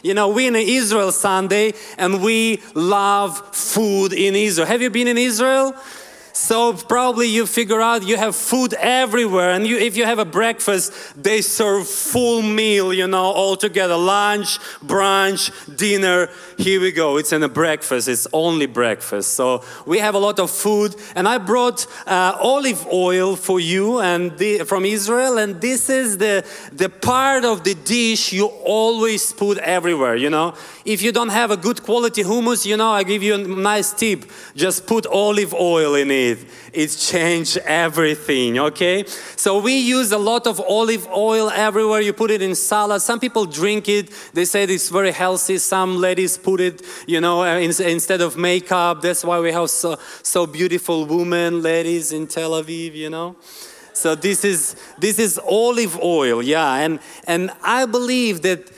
you 0.04 0.14
know, 0.14 0.30
we're 0.30 0.48
in 0.48 0.56
Israel 0.56 1.12
Sunday 1.12 1.74
and 1.98 2.22
we 2.22 2.62
love 2.74 3.56
food 3.56 4.14
in 4.14 4.36
Israel. 4.36 4.68
Have 4.68 4.82
you 4.82 4.90
been 4.90 5.08
in 5.08 5.18
Israel? 5.18 5.76
So 6.40 6.72
probably 6.74 7.28
you 7.28 7.46
figure 7.46 7.82
out 7.82 8.04
you 8.04 8.16
have 8.16 8.34
food 8.34 8.74
everywhere, 8.74 9.52
and 9.52 9.68
you, 9.68 9.78
if 9.78 9.98
you 9.98 10.06
have 10.06 10.20
a 10.20 10.26
breakfast, 10.26 10.94
they 11.22 11.42
serve 11.42 11.86
full 11.86 12.42
meal, 12.42 12.94
you 12.94 13.08
know, 13.08 13.26
all 13.26 13.58
together, 13.58 13.98
lunch, 13.98 14.58
brunch, 14.80 15.52
dinner. 15.78 16.30
Here 16.58 16.80
we 16.80 16.94
go. 16.94 17.18
It's 17.18 17.34
in 17.34 17.44
a 17.44 17.50
breakfast. 17.50 18.08
It's 18.08 18.26
only 18.32 18.68
breakfast. 18.68 19.34
So 19.34 19.66
we 19.86 20.00
have 20.00 20.16
a 20.16 20.18
lot 20.18 20.40
of 20.40 20.50
food, 20.50 20.96
and 21.14 21.28
I 21.28 21.40
brought 21.40 21.86
uh, 22.08 22.38
olive 22.40 22.88
oil 22.88 23.36
for 23.36 23.60
you 23.60 24.00
and 24.00 24.36
the, 24.38 24.60
from 24.60 24.86
Israel, 24.86 25.38
and 25.38 25.60
this 25.60 25.90
is 25.90 26.18
the 26.18 26.46
the 26.72 26.90
part 26.90 27.44
of 27.44 27.66
the 27.66 27.76
dish 27.76 28.32
you 28.32 28.46
always 28.64 29.34
put 29.34 29.58
everywhere. 29.58 30.16
You 30.16 30.30
know, 30.30 30.56
if 30.86 31.02
you 31.02 31.12
don't 31.12 31.34
have 31.42 31.52
a 31.52 31.58
good 31.58 31.84
quality 31.84 32.24
hummus, 32.24 32.66
you 32.66 32.78
know, 32.78 32.92
I 32.92 33.04
give 33.04 33.22
you 33.22 33.36
a 33.36 33.38
nice 33.38 33.92
tip. 33.92 34.24
Just 34.56 34.88
put 34.88 35.06
olive 35.06 35.54
oil 35.54 35.96
in 35.96 36.10
it 36.10 36.29
it. 36.32 36.40
It's 36.74 37.10
changed 37.10 37.58
everything, 37.58 38.60
okay? 38.60 39.06
So 39.36 39.60
we 39.60 39.78
use 39.78 40.12
a 40.12 40.18
lot 40.18 40.48
of 40.48 40.60
olive 40.60 41.08
oil 41.08 41.50
everywhere. 41.50 42.02
You 42.02 42.14
put 42.14 42.32
it 42.32 42.42
in 42.42 42.56
salad. 42.56 43.02
Some 43.02 43.20
people 43.20 43.46
drink 43.46 43.90
it. 43.90 44.12
They 44.34 44.46
say 44.46 44.64
it's 44.64 44.90
very 44.90 45.12
healthy. 45.12 45.58
Some 45.58 45.98
ladies 45.98 46.38
put 46.38 46.60
it, 46.62 46.82
you 47.08 47.22
know, 47.22 47.44
uh, 47.44 47.60
instead 47.60 48.22
of 48.22 48.38
makeup. 48.38 49.02
That's 49.02 49.24
why 49.24 49.40
we 49.40 49.52
have 49.52 49.70
so, 49.70 49.98
so 50.24 50.46
beautiful 50.46 51.06
women, 51.06 51.62
ladies 51.62 52.12
in 52.12 52.28
Tel 52.28 52.52
Aviv, 52.52 52.94
you 52.96 53.10
know? 53.10 53.36
So 53.94 54.16
this 54.16 54.46
is 54.46 54.78
this 54.98 55.20
is 55.20 55.38
olive 55.38 56.00
oil, 56.02 56.42
yeah, 56.42 56.76
and 56.76 57.00
and 57.28 57.52
I 57.62 57.86
believe 57.86 58.44
that 58.44 58.72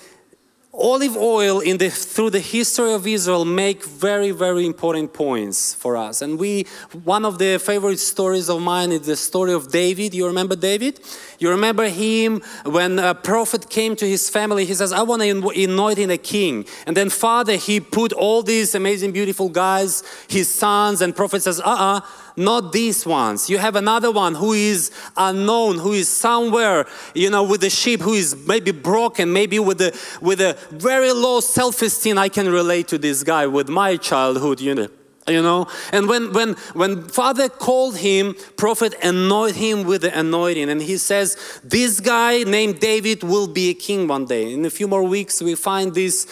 olive 0.74 1.18
oil 1.18 1.60
in 1.60 1.78
the, 1.78 1.90
through 1.90 2.30
the 2.30 2.40
history 2.40 2.94
of 2.94 3.06
Israel 3.06 3.46
make 3.46 3.84
very, 3.84 4.32
very 4.32 4.66
important 4.66 5.14
points 5.14 5.74
for 5.74 5.98
us. 5.98 6.22
And 6.22 6.40
we, 6.40 6.66
one 7.04 7.26
of 7.26 7.38
the 7.40 7.58
favorite 7.60 8.00
stories 8.00 8.50
of 8.50 8.62
mine 8.62 8.92
is 8.92 9.02
the 9.02 9.16
story 9.16 9.54
of 9.54 9.72
David. 9.72 10.14
You 10.14 10.28
remember 10.28 10.56
David? 10.56 11.00
You 11.42 11.50
remember 11.50 11.90
him 11.90 12.44
when 12.66 13.00
a 13.00 13.16
prophet 13.16 13.68
came 13.68 13.96
to 13.96 14.08
his 14.08 14.30
family. 14.30 14.64
He 14.64 14.76
says, 14.76 14.94
I 14.94 15.02
want 15.02 15.24
to 15.24 15.64
anoint 15.64 15.98
him 15.98 16.12
a 16.12 16.18
king. 16.18 16.68
And 16.86 16.96
then 16.96 17.10
father, 17.10 17.56
he 17.56 17.80
put 17.80 18.14
all 18.14 18.44
these 18.44 18.76
amazing, 18.76 19.12
beautiful 19.12 19.50
guys, 19.50 20.04
his 20.30 20.54
sons, 20.54 21.02
and 21.02 21.16
prophet 21.16 21.42
says, 21.42 21.60
uh-uh, 21.60 22.02
not 22.38 22.72
these 22.74 23.08
ones. 23.08 23.50
You 23.50 23.58
have 23.58 23.76
another 23.76 24.12
one 24.12 24.36
who 24.36 24.54
is 24.54 24.92
unknown, 25.18 25.80
who 25.80 25.94
is 25.94 26.08
somewhere, 26.08 26.86
you 27.16 27.32
know, 27.32 27.42
with 27.42 27.62
the 27.62 27.72
sheep, 27.72 28.02
who 28.02 28.14
is 28.14 28.36
maybe 28.46 28.70
broken, 28.70 29.34
maybe 29.34 29.58
with 29.58 29.82
a 29.82 29.98
with 30.22 30.42
a 30.42 30.56
very 30.70 31.12
low 31.12 31.40
self-esteem. 31.40 32.20
I 32.20 32.30
can 32.30 32.50
relate 32.50 32.88
to 32.90 33.00
this 33.00 33.24
guy 33.24 33.48
with 33.48 33.68
my 33.68 33.98
childhood, 33.98 34.62
you 34.62 34.76
know 34.76 35.01
you 35.28 35.42
know 35.42 35.68
and 35.92 36.08
when 36.08 36.34
when 36.34 36.54
when 36.74 37.04
father 37.08 37.48
called 37.48 37.98
him 37.98 38.36
prophet 38.58 38.94
anointed 39.04 39.56
him 39.56 39.84
with 39.84 40.02
the 40.02 40.20
anointing 40.20 40.70
and 40.70 40.82
he 40.82 40.98
says 40.98 41.60
this 41.64 42.00
guy 42.00 42.44
named 42.44 42.80
david 42.80 43.22
will 43.22 43.48
be 43.48 43.70
a 43.70 43.74
king 43.74 44.08
one 44.08 44.26
day 44.26 44.52
in 44.52 44.66
a 44.66 44.70
few 44.70 44.88
more 44.88 45.04
weeks 45.04 45.42
we 45.42 45.54
find 45.54 45.94
this 45.94 46.26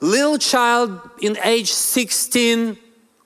little 0.00 0.36
child 0.36 1.00
in 1.22 1.38
age 1.42 1.72
16 1.72 2.76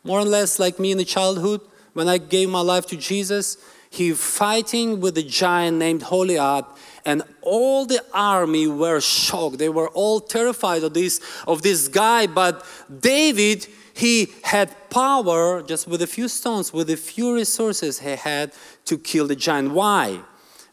more 0.04 0.20
or 0.20 0.24
less 0.24 0.58
like 0.60 0.78
me 0.78 0.92
in 0.92 0.98
the 0.98 1.04
childhood 1.04 1.60
when 1.98 2.08
I 2.08 2.18
gave 2.18 2.48
my 2.48 2.60
life 2.60 2.86
to 2.86 2.96
Jesus, 2.96 3.56
he 3.90 4.12
fighting 4.12 5.00
with 5.00 5.18
a 5.18 5.22
giant 5.24 5.78
named 5.78 6.04
Goliath, 6.04 6.66
and 7.04 7.22
all 7.42 7.86
the 7.86 8.04
army 8.14 8.68
were 8.68 9.00
shocked. 9.00 9.58
They 9.58 9.68
were 9.68 9.88
all 9.88 10.20
terrified 10.20 10.84
of 10.84 10.94
this 10.94 11.20
of 11.46 11.62
this 11.62 11.88
guy. 11.88 12.28
But 12.28 12.64
David, 13.00 13.66
he 13.98 14.32
had 14.44 14.68
power 14.90 15.60
just 15.60 15.88
with 15.88 16.00
a 16.02 16.06
few 16.06 16.28
stones, 16.28 16.72
with 16.72 16.88
a 16.88 16.96
few 16.96 17.34
resources 17.34 17.98
he 17.98 18.14
had 18.14 18.52
to 18.84 18.96
kill 18.96 19.26
the 19.26 19.34
giant. 19.34 19.72
Why? 19.72 20.20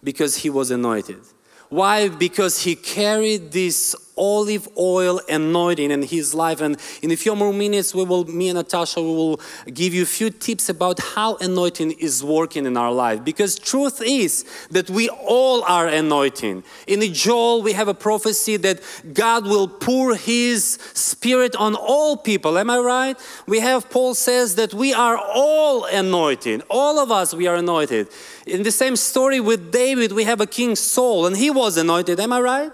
Because 0.03 0.37
he 0.37 0.51
was 0.51 0.69
anointed. 0.69 1.21
Why? 1.69 2.09
Because 2.09 2.61
he 2.61 2.75
carried 2.75 3.51
this 3.51 3.95
olive 4.17 4.67
oil 4.77 5.19
anointing 5.29 5.91
in 5.91 6.03
his 6.03 6.33
life. 6.33 6.61
And 6.61 6.77
in 7.01 7.11
a 7.11 7.15
few 7.15 7.35
more 7.35 7.53
minutes, 7.53 7.93
we 7.93 8.03
will, 8.03 8.25
me 8.25 8.49
and 8.49 8.57
Natasha, 8.57 9.01
we 9.01 9.07
will 9.07 9.39
give 9.73 9.93
you 9.93 10.03
a 10.03 10.05
few 10.05 10.29
tips 10.29 10.69
about 10.69 10.99
how 10.99 11.35
anointing 11.37 11.91
is 11.93 12.23
working 12.23 12.65
in 12.65 12.77
our 12.77 12.91
life. 12.91 13.23
Because 13.23 13.57
truth 13.57 14.01
is 14.03 14.45
that 14.71 14.89
we 14.89 15.09
all 15.09 15.63
are 15.63 15.87
anointing. 15.87 16.63
In 16.87 17.13
Joel, 17.13 17.61
we 17.61 17.73
have 17.73 17.87
a 17.87 17.93
prophecy 17.93 18.57
that 18.57 18.81
God 19.13 19.45
will 19.45 19.67
pour 19.67 20.15
his 20.15 20.77
spirit 20.93 21.55
on 21.55 21.75
all 21.75 22.17
people. 22.17 22.57
Am 22.57 22.69
I 22.69 22.77
right? 22.79 23.17
We 23.47 23.59
have 23.59 23.89
Paul 23.89 24.13
says 24.13 24.55
that 24.55 24.73
we 24.73 24.93
are 24.93 25.17
all 25.17 25.85
anointed. 25.85 26.63
All 26.69 26.99
of 26.99 27.11
us, 27.11 27.33
we 27.33 27.47
are 27.47 27.55
anointed. 27.55 28.07
In 28.45 28.63
the 28.63 28.71
same 28.71 28.95
story 28.95 29.39
with 29.39 29.71
David, 29.71 30.11
we 30.11 30.23
have 30.23 30.41
a 30.41 30.47
king 30.47 30.75
Saul, 30.75 31.25
and 31.25 31.35
he 31.35 31.49
was 31.49 31.77
anointed. 31.77 32.19
Am 32.19 32.31
I 32.31 32.39
right? 32.39 32.71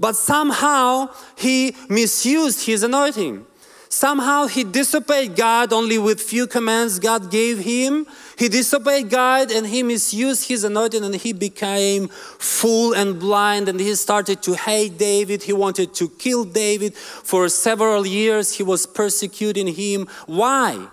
But 0.00 0.16
somehow 0.16 1.10
he 1.36 1.76
misused 1.88 2.64
his 2.64 2.82
anointing. 2.82 3.46
Somehow 3.90 4.46
he 4.46 4.62
disobeyed 4.64 5.34
God 5.34 5.72
only 5.72 5.98
with 5.98 6.22
few 6.22 6.46
commands 6.46 7.00
God 7.00 7.30
gave 7.30 7.58
him. 7.58 8.06
He 8.38 8.48
disobeyed 8.48 9.10
God 9.10 9.50
and 9.50 9.66
he 9.66 9.82
misused 9.82 10.48
his 10.48 10.64
anointing 10.64 11.04
and 11.04 11.16
he 11.16 11.32
became 11.32 12.08
fool 12.08 12.94
and 12.94 13.18
blind 13.18 13.68
and 13.68 13.78
he 13.78 13.94
started 13.96 14.42
to 14.44 14.54
hate 14.54 14.96
David. 14.96 15.42
He 15.42 15.52
wanted 15.52 15.92
to 15.94 16.08
kill 16.08 16.44
David. 16.44 16.94
For 16.94 17.48
several 17.48 18.06
years, 18.06 18.54
he 18.54 18.62
was 18.62 18.86
persecuting 18.86 19.66
him. 19.66 20.08
Why? 20.26 20.88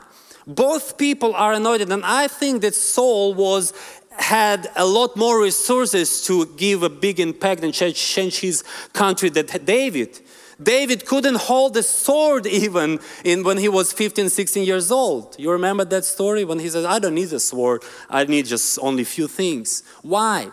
Both 0.47 0.97
people 0.97 1.35
are 1.35 1.51
anointed, 1.51 1.91
and 1.91 2.05
I 2.05 2.29
think 2.29 2.61
that 2.61 2.73
Saul 2.73 3.33
was 3.33 3.73
had 4.17 4.67
a 4.75 4.85
lot 4.85 5.15
more 5.15 5.41
resources 5.41 6.23
to 6.23 6.45
give 6.57 6.83
a 6.83 6.89
big 6.89 7.19
impact 7.19 7.63
and 7.63 7.73
change 7.73 8.39
his 8.39 8.63
country 8.93 9.29
than 9.29 9.45
David. 9.63 10.19
David 10.61 11.05
couldn't 11.05 11.35
hold 11.35 11.75
the 11.75 11.83
sword 11.83 12.45
even 12.47 12.99
in 13.23 13.43
when 13.43 13.57
he 13.57 13.69
was 13.69 13.93
15, 13.93 14.29
16 14.29 14.65
years 14.65 14.91
old. 14.91 15.35
You 15.37 15.51
remember 15.51 15.85
that 15.85 16.05
story 16.05 16.43
when 16.45 16.59
he 16.59 16.69
says, 16.69 16.85
I 16.85 16.99
don't 16.99 17.15
need 17.15 17.31
a 17.33 17.39
sword, 17.39 17.83
I 18.09 18.25
need 18.25 18.45
just 18.45 18.79
only 18.81 19.03
few 19.03 19.27
things. 19.27 19.83
Why? 20.01 20.49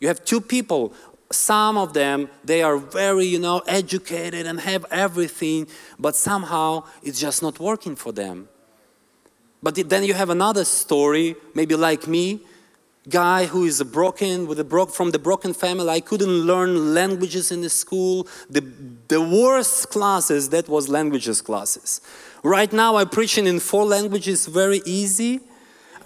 You 0.00 0.08
have 0.08 0.24
two 0.24 0.42
people, 0.42 0.92
some 1.32 1.78
of 1.78 1.94
them, 1.94 2.28
they 2.44 2.62
are 2.62 2.76
very, 2.76 3.24
you 3.24 3.38
know, 3.38 3.60
educated 3.66 4.46
and 4.46 4.60
have 4.60 4.84
everything, 4.90 5.66
but 5.98 6.14
somehow 6.14 6.84
it's 7.02 7.18
just 7.18 7.42
not 7.42 7.58
working 7.58 7.96
for 7.96 8.12
them. 8.12 8.48
But 9.62 9.74
then 9.88 10.04
you 10.04 10.14
have 10.14 10.30
another 10.30 10.64
story, 10.64 11.34
maybe 11.54 11.74
like 11.74 12.06
me, 12.06 12.40
guy 13.08 13.46
who 13.46 13.64
is 13.64 13.82
broken 13.82 14.46
with 14.46 14.58
a 14.58 14.64
bro- 14.64 14.86
from 14.86 15.10
the 15.10 15.18
broken 15.18 15.52
family 15.54 15.88
i 15.88 16.00
couldn't 16.00 16.28
learn 16.50 16.94
languages 16.94 17.52
in 17.52 17.60
the 17.60 17.70
school 17.70 18.26
the, 18.50 18.60
the 19.08 19.20
worst 19.20 19.90
classes 19.90 20.48
that 20.50 20.68
was 20.68 20.88
languages 20.88 21.40
classes 21.40 22.00
right 22.42 22.72
now 22.72 22.96
i'm 22.96 23.08
preaching 23.08 23.46
in 23.46 23.60
four 23.60 23.84
languages 23.84 24.46
very 24.46 24.82
easy 24.84 25.40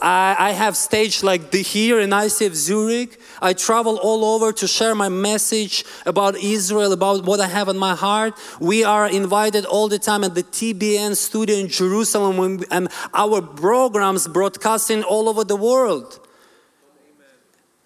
I, 0.02 0.36
I 0.38 0.50
have 0.52 0.76
stage 0.76 1.22
like 1.22 1.50
the 1.50 1.62
here 1.62 2.00
in 2.00 2.10
ICF 2.10 2.54
Zurich. 2.54 3.20
I 3.42 3.52
travel 3.52 3.98
all 3.98 4.24
over 4.24 4.52
to 4.52 4.66
share 4.66 4.94
my 4.94 5.08
message 5.08 5.84
about 6.06 6.36
Israel, 6.36 6.92
about 6.92 7.24
what 7.24 7.40
I 7.40 7.48
have 7.48 7.68
in 7.68 7.76
my 7.76 7.94
heart. 7.94 8.34
We 8.60 8.82
are 8.82 9.08
invited 9.08 9.66
all 9.66 9.88
the 9.88 9.98
time 9.98 10.24
at 10.24 10.34
the 10.34 10.42
TBN 10.42 11.16
studio 11.16 11.56
in 11.56 11.68
Jerusalem, 11.68 12.64
and 12.70 12.88
our 13.12 13.42
programs 13.42 14.26
broadcasting 14.26 15.02
all 15.02 15.28
over 15.28 15.44
the 15.44 15.56
world. 15.56 16.19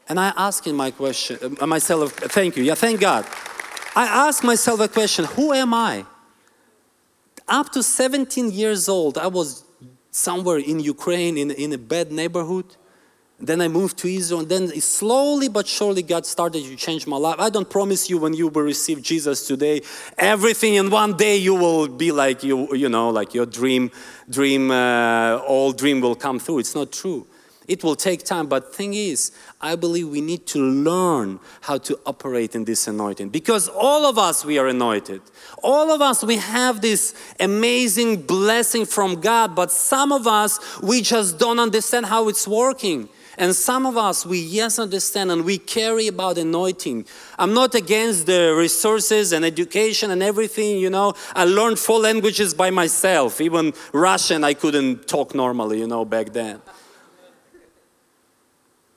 And 0.09 0.21
I 0.21 0.33
ask 0.37 0.67
my 0.67 0.91
question, 0.91 1.57
uh, 1.61 1.67
myself, 1.67 2.13
thank 2.13 2.57
you, 2.57 2.63
yeah, 2.63 2.75
thank 2.75 3.01
God. 3.01 3.25
I 3.97 4.07
ask 4.29 4.45
myself 4.45 4.81
a 4.81 4.89
question 4.89 5.25
who 5.25 5.53
am 5.53 5.73
I? 5.73 6.05
Up 7.47 7.71
to 7.73 7.83
17 7.83 8.51
years 8.51 8.89
old, 8.89 9.19
I 9.19 9.27
was 9.27 9.65
somewhere 10.11 10.59
in 10.59 10.81
Ukraine 10.81 11.37
in, 11.37 11.51
in 11.51 11.73
a 11.73 11.79
bad 11.79 12.13
neighborhood. 12.13 12.77
Then 13.39 13.61
I 13.61 13.69
moved 13.69 13.99
to 13.99 14.09
Israel, 14.09 14.41
and 14.41 14.49
then 14.49 14.81
slowly 14.81 15.49
but 15.49 15.67
surely 15.67 16.03
God 16.03 16.25
started 16.25 16.65
to 16.65 16.77
change 16.77 17.07
my 17.07 17.17
life. 17.17 17.37
I 17.39 17.51
don't 17.51 17.69
promise 17.69 18.09
you 18.09 18.19
when 18.19 18.33
you 18.33 18.49
will 18.49 18.63
receive 18.63 19.03
Jesus 19.03 19.47
today, 19.47 19.83
everything 20.17 20.75
in 20.75 20.89
one 20.89 21.17
day 21.17 21.37
you 21.37 21.55
will 21.55 21.89
be 21.89 22.13
like 22.13 22.45
you, 22.45 22.75
you 22.75 22.89
know, 22.89 23.11
like 23.11 23.35
your 23.35 23.45
dream, 23.45 23.91
dream, 24.31 24.71
uh, 24.71 25.39
all 25.47 25.73
dream 25.73 26.01
will 26.01 26.15
come 26.15 26.39
through. 26.39 26.61
It's 26.61 26.75
not 26.75 26.93
true. 26.93 27.27
It 27.67 27.83
will 27.83 27.97
take 27.97 28.25
time, 28.25 28.47
but 28.47 28.75
thing 28.75 28.93
is, 28.95 29.33
I 29.61 29.77
believe 29.77 30.09
we 30.09 30.21
need 30.21 30.47
to 30.49 30.59
learn 30.59 31.41
how 31.63 31.79
to 31.79 31.99
operate 32.05 32.55
in 32.55 32.65
this 32.65 32.87
anointing 32.87 33.31
because 33.31 33.69
all 33.69 34.05
of 34.05 34.19
us 34.19 34.45
we 34.45 34.59
are 34.59 34.67
anointed. 34.67 35.23
All 35.63 35.91
of 35.91 36.03
us 36.03 36.23
we 36.23 36.37
have 36.37 36.83
this 36.83 37.15
amazing 37.41 38.23
blessing 38.23 38.85
from 38.85 39.21
God, 39.21 39.55
but 39.55 39.73
some 39.73 40.13
of 40.13 40.27
us 40.27 40.81
we 40.83 41.01
just 41.01 41.39
don't 41.39 41.59
understand 41.59 42.07
how 42.07 42.29
it's 42.29 42.47
working. 42.47 43.09
And 43.37 43.55
some 43.55 43.85
of 43.85 43.97
us, 43.97 44.25
we 44.25 44.39
yes 44.39 44.79
understand 44.79 45.33
and 45.33 45.45
we 45.45 45.59
carry 45.59 46.07
about 46.07 46.39
anointing. 46.39 47.07
I'm 47.39 47.53
not 47.53 47.75
against 47.75 48.27
the 48.27 48.55
resources 48.57 49.33
and 49.33 49.45
education 49.45 50.11
and 50.11 50.23
everything, 50.23 50.79
you 50.79 50.91
know. 50.91 51.15
I 51.35 51.45
learned 51.45 51.79
four 51.79 51.99
languages 51.99 52.55
by 52.55 52.71
myself. 52.71 53.41
Even 53.41 53.73
Russian, 53.93 54.45
I 54.45 54.55
couldn't 54.55 55.09
talk 55.09 55.35
normally, 55.35 55.81
you 55.81 55.89
know, 55.89 56.05
back 56.05 56.33
then. 56.33 56.61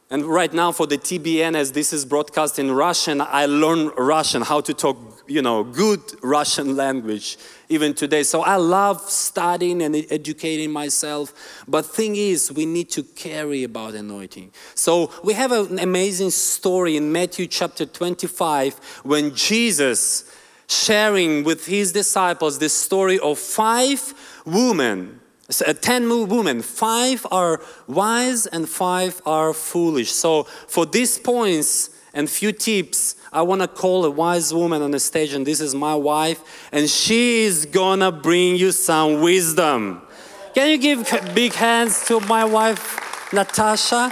And 0.10 0.26
right 0.26 0.54
now 0.54 0.72
for 0.72 0.88
the 0.88 0.98
TBN, 0.98 1.54
as 1.54 1.74
this 1.74 1.92
is 1.92 2.06
broadcast 2.06 2.60
in 2.60 2.72
Russian, 2.72 3.20
I 3.20 3.46
learn 3.46 3.88
Russian, 3.98 4.42
how 4.42 4.62
to 4.62 4.74
talk, 4.74 4.98
you 5.28 5.42
know, 5.42 5.66
good 5.66 6.00
Russian 6.24 6.78
language 6.78 7.38
even 7.68 7.94
today. 7.94 8.24
So 8.24 8.42
I 8.42 8.56
love 8.56 9.02
studying 9.02 9.82
and 9.82 9.94
educating 10.10 10.72
myself. 10.72 11.34
But 11.68 11.86
thing 11.86 12.16
is, 12.16 12.54
we 12.54 12.66
need 12.66 12.90
to 12.92 13.04
carry 13.04 13.66
about 13.66 13.96
anointing. 13.96 14.52
So 14.76 15.12
we 15.26 15.34
have 15.34 15.52
an 15.52 15.78
amazing 15.78 16.30
story 16.30 16.96
in 16.96 17.12
Matthew 17.12 17.46
chapter 17.46 17.86
25 17.86 19.02
when 19.04 19.36
Jesus 19.36 20.34
sharing 20.70 21.44
with 21.44 21.66
his 21.66 21.92
disciples 21.92 22.60
the 22.60 22.70
story 22.70 23.20
of 23.20 23.38
five 23.38 24.14
women 24.46 25.20
so, 25.50 25.66
uh, 25.66 25.74
10 25.74 26.28
women, 26.28 26.62
five 26.62 27.26
are 27.32 27.62
wise 27.88 28.48
and 28.48 28.68
five 28.68 29.22
are 29.26 29.54
foolish. 29.54 30.12
So, 30.12 30.44
for 30.44 30.86
these 30.86 31.18
points 31.18 31.90
and 32.14 32.30
few 32.30 32.52
tips, 32.52 33.16
I 33.32 33.44
want 33.44 33.62
to 33.62 33.68
call 33.68 34.04
a 34.04 34.10
wise 34.10 34.54
woman 34.54 34.82
on 34.82 34.92
the 34.92 35.00
stage, 35.00 35.34
and 35.34 35.48
this 35.48 35.62
is 35.62 35.74
my 35.74 35.96
wife, 35.96 36.68
and 36.74 36.90
she 36.90 37.44
is 37.44 37.66
gonna 37.66 38.12
bring 38.12 38.58
you 38.58 38.74
some 38.74 39.22
wisdom. 39.22 40.02
Can 40.54 40.70
you 40.70 40.78
give 40.78 41.34
big 41.34 41.54
hands 41.54 42.06
to 42.08 42.20
my 42.22 42.44
wife, 42.44 43.32
Natasha? 43.32 44.12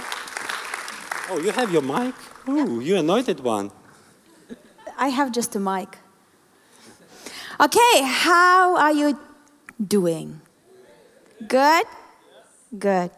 Oh, 1.28 1.38
you 1.38 1.50
have 1.50 1.70
your 1.70 1.82
mic? 1.82 2.14
Ooh, 2.48 2.80
you 2.80 2.96
anointed 2.96 3.40
one. 3.40 3.72
I 4.96 5.08
have 5.08 5.32
just 5.32 5.54
a 5.56 5.60
mic. 5.60 5.98
Okay, 7.60 8.02
how 8.04 8.76
are 8.76 8.92
you 8.92 9.18
doing? 9.84 10.40
Good? 11.46 11.86
Good. 12.78 13.10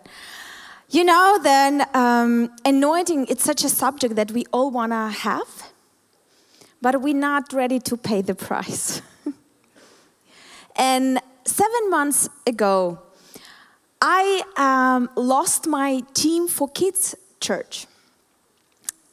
You 0.90 1.04
know, 1.04 1.38
then 1.42 1.86
um, 1.94 2.50
anointing, 2.64 3.26
it's 3.28 3.44
such 3.44 3.62
a 3.62 3.68
subject 3.68 4.16
that 4.16 4.32
we 4.32 4.44
all 4.52 4.70
want 4.70 4.92
to 4.92 5.08
have, 5.20 5.70
but 6.80 7.00
we're 7.02 7.14
not 7.14 7.52
ready 7.52 7.78
to 7.80 7.96
pay 7.96 8.22
the 8.22 8.34
price. 8.34 9.02
and 10.76 11.20
seven 11.44 11.90
months 11.90 12.28
ago, 12.46 13.00
I 14.00 14.42
um, 14.56 15.10
lost 15.14 15.66
my 15.66 16.02
team 16.14 16.48
for 16.48 16.68
kids 16.68 17.14
church. 17.40 17.86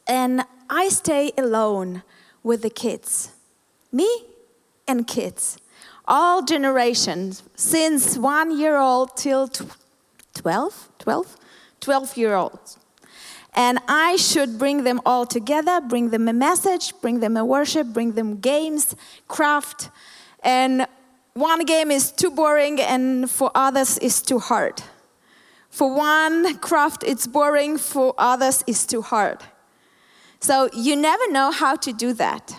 And 0.07 0.43
I 0.69 0.89
stay 0.89 1.31
alone 1.37 2.03
with 2.43 2.61
the 2.61 2.69
kids, 2.69 3.31
me 3.91 4.07
and 4.87 5.07
kids 5.07 5.57
all 6.07 6.41
generations, 6.43 7.43
since 7.55 8.17
one 8.17 8.57
year 8.57 8.77
old 8.77 9.15
till 9.17 9.49
12, 10.35 10.89
12, 10.99 11.37
12 11.79 12.17
year 12.17 12.35
olds. 12.35 12.77
And 13.55 13.79
I 13.87 14.17
should 14.17 14.59
bring 14.59 14.83
them 14.83 14.99
all 15.05 15.25
together, 15.25 15.79
bring 15.79 16.09
them 16.09 16.27
a 16.27 16.33
message, 16.33 16.93
bring 17.01 17.21
them 17.21 17.37
a 17.37 17.45
worship, 17.45 17.87
bring 17.87 18.11
them 18.11 18.39
games, 18.39 18.95
craft. 19.29 19.89
And 20.43 20.87
one 21.33 21.65
game 21.65 21.89
is 21.89 22.11
too 22.11 22.31
boring, 22.31 22.81
and 22.81 23.31
for 23.31 23.51
others, 23.55 23.97
is 23.99 24.21
too 24.21 24.39
hard. 24.39 24.81
For 25.69 25.93
one 25.93 26.57
craft, 26.57 27.03
it's 27.03 27.27
boring, 27.27 27.77
for 27.77 28.13
others, 28.17 28.63
it's 28.67 28.85
too 28.85 29.01
hard. 29.01 29.39
So 30.41 30.69
you 30.73 30.95
never 30.95 31.31
know 31.31 31.51
how 31.51 31.75
to 31.77 31.93
do 31.93 32.13
that. 32.13 32.55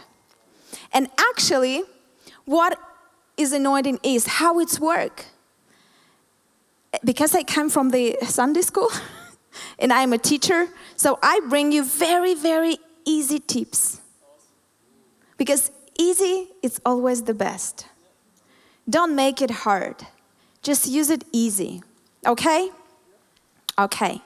And 0.92 1.08
actually, 1.18 1.82
what 2.46 2.78
is 3.36 3.52
anointing 3.52 4.00
is, 4.02 4.26
how 4.26 4.58
it's 4.60 4.80
work. 4.80 5.26
Because 7.04 7.34
I 7.34 7.42
come 7.42 7.68
from 7.68 7.90
the 7.90 8.16
Sunday 8.22 8.62
school 8.62 8.90
and 9.78 9.92
I'm 9.92 10.12
a 10.12 10.18
teacher, 10.18 10.68
so 10.96 11.18
I 11.22 11.40
bring 11.48 11.72
you 11.72 11.84
very, 11.84 12.34
very 12.34 12.78
easy 13.04 13.38
tips. 13.38 14.00
Because 15.36 15.70
easy 15.98 16.48
is 16.62 16.80
always 16.84 17.22
the 17.22 17.34
best. 17.34 17.86
Don't 18.88 19.14
make 19.14 19.42
it 19.42 19.50
hard. 19.50 19.96
Just 20.62 20.86
use 20.86 21.10
it 21.10 21.24
easy. 21.32 21.82
Okay? 22.26 22.70
Okay. 23.78 24.22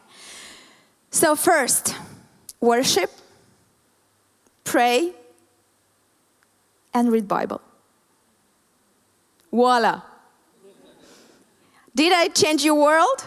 So 1.10 1.34
first, 1.34 1.96
worship, 2.60 3.10
pray, 4.64 5.12
and 6.94 7.10
read 7.10 7.26
Bible. 7.26 7.60
Voila. 9.52 10.02
Did 11.94 12.12
I 12.12 12.28
change 12.28 12.64
your 12.64 12.76
world? 12.76 13.26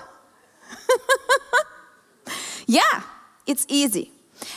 yeah, 2.66 3.04
it's 3.46 3.66
easy. 3.68 4.12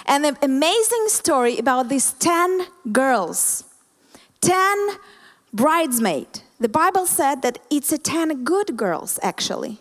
And 0.07 0.24
an 0.24 0.38
amazing 0.42 1.09
story 1.09 1.59
about 1.59 1.88
these 1.88 2.12
10 2.14 2.66
girls, 2.92 3.64
10 4.40 4.88
bridesmaids. 5.52 6.42
The 6.59 6.68
Bible 6.68 7.07
said 7.07 7.42
that 7.42 7.59
it's 7.70 7.92
a 7.92 7.98
10 7.98 8.44
good 8.44 8.76
girls, 8.76 9.18
actually. 9.22 9.79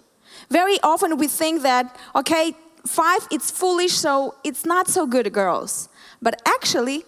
Very 0.49 0.77
often 0.83 1.17
we 1.17 1.27
think 1.27 1.61
that, 1.61 1.95
okay, 2.15 2.55
five, 2.85 3.27
it's 3.31 3.49
foolish, 3.49 3.93
so 3.93 4.35
it's 4.43 4.65
not 4.65 4.87
so 4.87 5.07
good 5.07 5.31
girls. 5.31 5.89
But 6.21 6.41
actually, 6.45 7.05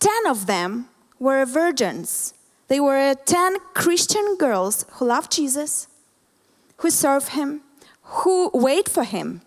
10 0.00 0.26
of 0.26 0.46
them 0.46 0.88
were 1.18 1.44
virgins. 1.44 2.34
They 2.68 2.80
were 2.80 3.14
10 3.14 3.56
Christian 3.74 4.36
girls 4.36 4.84
who 4.92 5.06
loved 5.06 5.32
Jesus, 5.32 5.88
who 6.78 6.90
serve 6.90 7.28
him, 7.28 7.62
who 8.02 8.50
wait 8.52 8.88
for 8.88 9.04
him. 9.04 9.42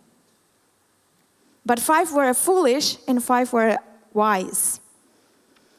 But 1.65 1.79
five 1.79 2.11
were 2.13 2.33
foolish 2.33 2.97
and 3.07 3.23
five 3.23 3.51
were 3.53 3.77
wise. 4.13 4.79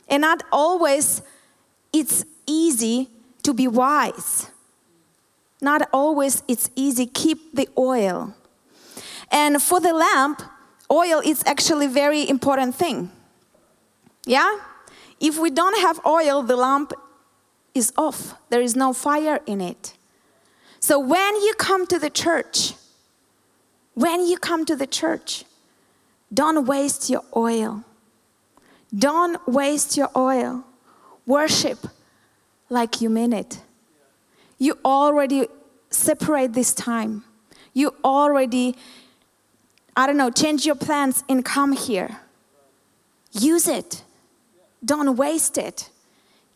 And 0.09 0.21
not 0.23 0.43
always 0.53 1.23
it's 1.93 2.25
easy 2.47 3.09
to 3.43 3.55
be 3.55 3.67
wise. 3.67 4.51
Not 5.61 5.89
always 5.93 6.43
it's 6.47 6.71
easy 6.77 7.07
keep 7.07 7.55
the 7.55 7.69
oil. 7.77 8.35
And 9.31 9.63
for 9.63 9.81
the 9.81 9.93
lamp, 9.93 10.43
oil 10.91 11.21
is 11.25 11.43
actually 11.47 11.87
very 11.87 12.29
important 12.29 12.75
thing. 12.75 13.11
Yeah? 14.27 14.59
If 15.21 15.39
we 15.39 15.51
don't 15.51 15.79
have 15.81 16.01
oil, 16.07 16.43
the 16.43 16.57
lamp 16.57 16.93
is 17.75 17.93
off. 17.97 18.35
There 18.49 18.61
is 18.61 18.77
no 18.77 18.93
fire 18.93 19.41
in 19.47 19.61
it. 19.61 19.95
So 20.81 20.99
when 20.99 21.37
you 21.37 21.55
come 21.59 21.87
to 21.87 21.99
the 21.99 22.11
church, 22.11 22.75
when 23.95 24.27
you 24.27 24.39
come 24.39 24.65
to 24.65 24.77
the 24.77 24.87
church, 24.87 25.45
don't 26.33 26.67
waste 26.67 27.11
your 27.11 27.23
oil. 27.37 27.85
Don't 28.97 29.47
waste 29.47 29.97
your 29.97 30.11
oil. 30.17 30.65
Worship 31.27 31.79
like 32.69 33.01
you 33.01 33.11
mean 33.11 33.33
it. 33.33 33.61
You 34.59 34.79
already 34.85 35.47
separate 35.91 36.53
this 36.53 36.73
time. 36.73 37.25
You 37.73 37.95
already, 38.05 38.77
I 39.97 40.07
don't 40.07 40.17
know, 40.17 40.31
change 40.31 40.67
your 40.67 40.75
plans 40.75 41.25
and 41.29 41.45
come 41.45 41.73
here. 41.73 42.21
Use 43.33 43.69
it. 43.69 44.03
Don't 44.85 45.17
waste 45.17 45.59
it. 45.59 45.91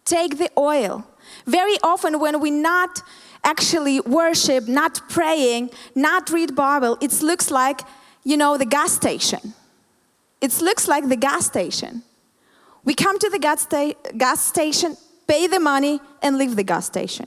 Take 0.04 0.38
the 0.38 0.50
oil. 0.58 1.06
Very 1.46 1.76
often, 1.82 2.20
when 2.20 2.40
we 2.40 2.50
not 2.50 3.00
actually 3.42 4.00
worship, 4.00 4.66
not 4.68 5.08
praying, 5.08 5.70
not 5.94 6.30
read 6.30 6.54
Bible, 6.54 6.96
it 7.00 7.22
looks 7.22 7.50
like, 7.50 7.80
you 8.22 8.36
know, 8.36 8.56
the 8.56 8.66
gas 8.66 8.92
station. 8.92 9.54
It 10.40 10.60
looks 10.60 10.88
like 10.88 11.08
the 11.08 11.16
gas 11.16 11.46
station. 11.46 12.02
We 12.84 12.94
come 12.94 13.18
to 13.18 13.30
the 13.30 13.38
gas, 13.38 13.62
sta- 13.62 13.94
gas 14.16 14.40
station, 14.40 14.96
pay 15.26 15.46
the 15.46 15.58
money, 15.58 16.00
and 16.22 16.36
leave 16.36 16.56
the 16.56 16.62
gas 16.62 16.86
station. 16.86 17.26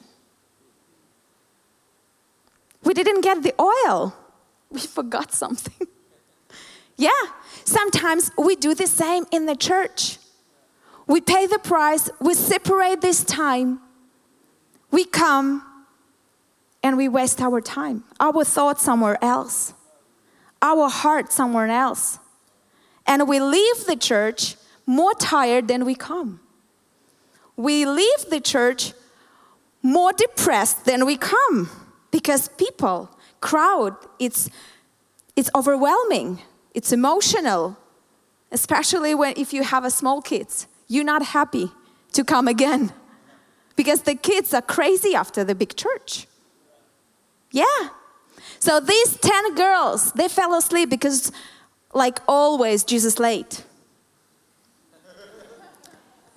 We 2.83 2.93
didn't 2.93 3.21
get 3.21 3.41
the 3.41 3.53
oil. 3.59 4.15
We 4.69 4.79
forgot 4.79 5.33
something. 5.33 5.87
yeah, 6.97 7.09
sometimes 7.63 8.31
we 8.37 8.55
do 8.55 8.75
the 8.75 8.87
same 8.87 9.25
in 9.31 9.45
the 9.45 9.55
church. 9.55 10.19
We 11.07 11.21
pay 11.21 11.47
the 11.47 11.59
price, 11.59 12.09
we 12.19 12.33
separate 12.33 12.99
this 12.99 13.23
time, 13.23 13.79
we 14.91 15.05
come, 15.05 15.63
and 16.83 16.97
we 16.97 17.07
waste 17.07 17.41
our 17.41 17.61
time, 17.61 18.03
our 18.19 18.43
thoughts 18.43 18.83
somewhere 18.83 19.17
else, 19.23 19.73
our 20.61 20.89
heart 20.89 21.31
somewhere 21.31 21.67
else. 21.67 22.19
And 23.05 23.27
we 23.27 23.39
leave 23.39 23.85
the 23.85 23.95
church 23.95 24.57
more 24.85 25.13
tired 25.13 25.69
than 25.69 25.85
we 25.85 25.95
come. 25.95 26.41
We 27.55 27.85
leave 27.85 28.25
the 28.29 28.41
church 28.41 28.91
more 29.81 30.11
depressed 30.11 30.83
than 30.83 31.05
we 31.05 31.15
come 31.15 31.69
because 32.11 32.49
people, 32.49 33.17
crowd, 33.39 33.95
it's, 34.19 34.49
it's 35.37 35.49
overwhelming, 35.55 36.41
it's 36.73 36.91
emotional, 36.91 37.77
especially 38.51 39.15
when 39.15 39.33
if 39.37 39.53
you 39.53 39.63
have 39.63 39.85
a 39.85 39.89
small 39.89 40.21
kids 40.21 40.67
you're 40.87 41.03
not 41.03 41.23
happy 41.23 41.71
to 42.13 42.23
come 42.23 42.47
again 42.47 42.93
because 43.75 44.01
the 44.01 44.15
kids 44.15 44.53
are 44.53 44.61
crazy 44.61 45.15
after 45.15 45.43
the 45.43 45.55
big 45.55 45.75
church. 45.75 46.27
Yeah. 47.51 47.89
So 48.59 48.79
these 48.79 49.17
10 49.17 49.55
girls, 49.55 50.11
they 50.13 50.27
fell 50.27 50.53
asleep 50.55 50.89
because, 50.89 51.31
like 51.93 52.19
always, 52.27 52.83
Jesus 52.83 53.19
late. 53.19 53.63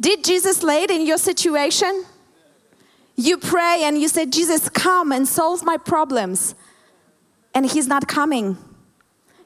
Did 0.01 0.25
Jesus 0.25 0.63
late 0.63 0.91
in 0.91 1.07
your 1.07 1.19
situation? 1.19 2.05
You 3.17 3.37
pray 3.37 3.83
and 3.85 4.01
you 4.01 4.09
say, 4.09 4.25
Jesus, 4.25 4.69
come 4.71 5.13
and 5.13 5.29
solve 5.29 5.63
my 5.63 5.77
problems. 5.77 6.55
And 7.55 7.67
he's 7.71 7.87
not 7.87 8.09
coming. 8.09 8.57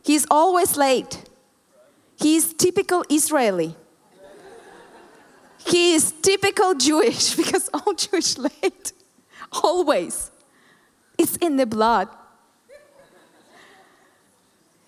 He's 0.05 0.27
always 0.31 0.77
late. 0.77 1.25
He's 2.17 2.55
typical 2.55 3.05
Israeli. 3.11 3.75
He 5.67 5.95
is 5.95 6.13
typical 6.23 6.75
Jewish 6.75 7.35
because 7.37 7.71
all 7.73 7.95
Jewish 7.95 8.39
late, 8.39 8.93
always. 9.53 10.31
It's 11.19 11.37
in 11.37 11.57
the 11.57 11.67
blood. 11.67 12.09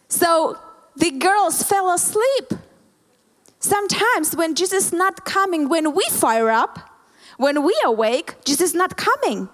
So 0.08 0.58
the 0.96 1.10
girls 1.10 1.62
fell 1.62 1.92
asleep. 1.92 2.52
Sometimes 3.58 4.36
when 4.36 4.54
Jesus 4.54 4.86
is 4.86 4.92
not 4.92 5.24
coming, 5.24 5.68
when 5.68 5.94
we 5.94 6.04
fire 6.10 6.50
up, 6.50 6.78
when 7.36 7.64
we 7.64 7.74
awake, 7.84 8.34
Jesus 8.44 8.70
is 8.70 8.74
not 8.74 8.96
coming. 8.96 9.48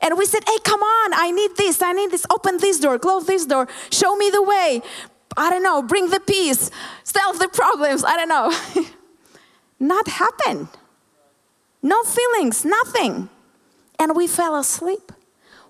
And 0.00 0.16
we 0.16 0.26
said, 0.26 0.42
hey, 0.46 0.58
come 0.64 0.80
on, 0.80 1.12
I 1.14 1.30
need 1.30 1.56
this, 1.56 1.82
I 1.82 1.92
need 1.92 2.10
this, 2.10 2.24
open 2.30 2.58
this 2.58 2.78
door, 2.78 2.98
close 2.98 3.26
this 3.26 3.46
door, 3.46 3.68
show 3.90 4.16
me 4.16 4.30
the 4.30 4.42
way. 4.42 4.82
I 5.36 5.50
don't 5.50 5.62
know, 5.62 5.82
bring 5.82 6.08
the 6.10 6.20
peace, 6.20 6.70
solve 7.04 7.38
the 7.38 7.48
problems, 7.48 8.04
I 8.04 8.16
don't 8.16 8.28
know. 8.28 8.84
Not 9.80 10.08
happen. 10.08 10.68
No 11.82 12.02
feelings, 12.02 12.64
nothing. 12.64 13.28
And 13.98 14.16
we 14.16 14.26
fell 14.26 14.56
asleep. 14.56 15.12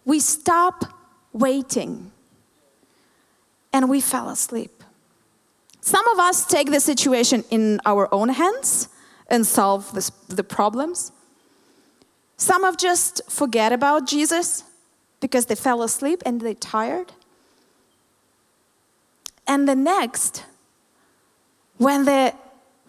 We 0.05 0.21
stopped 0.21 0.87
waiting. 1.33 2.13
And 3.73 3.91
we 3.91 4.01
fell 4.01 4.29
asleep. 4.29 4.83
Some 5.81 6.07
of 6.09 6.19
us 6.19 6.47
take 6.47 6.71
the 6.71 6.81
situation 6.81 7.45
in 7.51 7.81
our 7.87 8.13
own 8.13 8.31
hands 8.31 8.89
and 9.29 9.47
solve 9.47 9.93
this, 9.95 10.11
the 10.29 10.45
problems. 10.45 11.13
Some 12.37 12.65
of 12.65 12.79
just 12.79 13.21
forget 13.31 13.73
about 13.73 14.07
Jesus 14.07 14.65
because 15.21 15.47
they 15.47 15.55
fell 15.55 15.83
asleep 15.83 16.23
and 16.25 16.41
they're 16.41 16.55
tired. 16.55 17.13
And 19.47 19.69
the 19.69 19.75
next, 19.75 20.45
when 21.79 22.05
the 22.05 22.35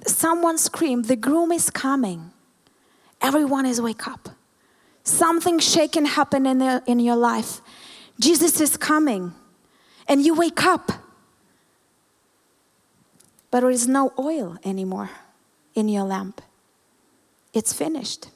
someone 0.05 0.57
screamed, 0.57 1.05
The 1.05 1.15
groom 1.15 1.51
is 1.51 1.69
coming. 1.69 2.31
Everyone 3.21 3.65
is 3.65 3.81
wake 3.81 4.07
up. 4.07 4.29
Something 5.03 5.59
shaken 5.59 6.05
happened 6.05 6.47
in, 6.47 6.59
the, 6.59 6.83
in 6.85 6.99
your 6.99 7.15
life. 7.15 7.61
Jesus 8.19 8.61
is 8.61 8.77
coming. 8.77 9.33
And 10.07 10.25
you 10.25 10.33
wake 10.33 10.63
up. 10.63 10.91
But 13.51 13.61
there 13.61 13.69
is 13.69 13.87
no 13.87 14.13
oil 14.17 14.57
anymore 14.63 15.09
in 15.73 15.89
your 15.89 16.03
lamp. 16.03 16.41
It's 17.53 17.73
finished. 17.73 18.29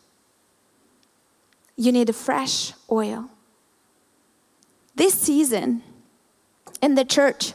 You 1.76 1.92
need 1.92 2.10
a 2.10 2.14
fresh 2.14 2.74
oil. 2.92 3.30
This 4.96 5.14
season 5.14 5.84
in 6.82 6.96
the 6.96 7.06
church, 7.06 7.54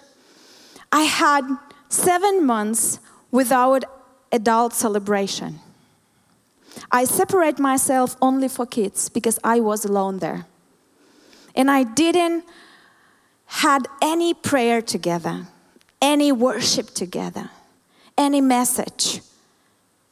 I 0.91 1.03
had 1.03 1.45
seven 1.89 2.45
months 2.45 3.01
without 3.31 3.85
adult 4.33 4.73
celebration. 4.73 5.61
I 6.91 7.05
separate 7.05 7.59
myself 7.59 8.17
only 8.21 8.49
for 8.49 8.67
kids 8.67 9.09
because 9.09 9.39
I 9.43 9.61
was 9.61 9.85
alone 9.85 10.19
there. 10.19 10.47
And 11.55 11.71
I 11.71 11.83
didn't 11.83 12.45
had 13.47 13.89
any 14.03 14.35
prayer 14.35 14.83
together, 14.83 15.47
any 16.03 16.31
worship 16.31 16.91
together, 16.91 17.51
any 18.17 18.41
message 18.41 19.21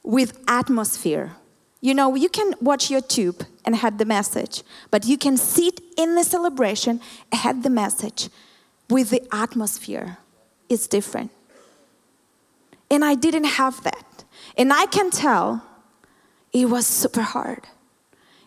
with 0.02 0.38
atmosphere. 0.48 1.37
You 1.81 1.94
know, 1.94 2.14
you 2.14 2.29
can 2.29 2.55
watch 2.61 2.88
YouTube 2.88 3.46
and 3.64 3.76
had 3.76 3.98
the 3.98 4.05
message, 4.05 4.62
but 4.90 5.05
you 5.05 5.18
can 5.18 5.37
sit 5.37 5.81
in 5.98 6.14
the 6.14 6.24
celebration, 6.24 7.00
had 7.33 7.62
the 7.62 7.70
message 7.70 8.31
with 8.88 9.11
the 9.11 9.22
atmosphere. 9.31 10.16
It's 10.68 10.87
different. 10.87 11.31
And 12.90 13.05
I 13.05 13.14
didn't 13.14 13.44
have 13.44 13.83
that. 13.83 14.06
And 14.57 14.73
I 14.73 14.87
can 14.87 15.11
tell 15.11 15.62
it 16.53 16.71
was 16.71 16.87
super 16.87 17.23
hard. 17.23 17.64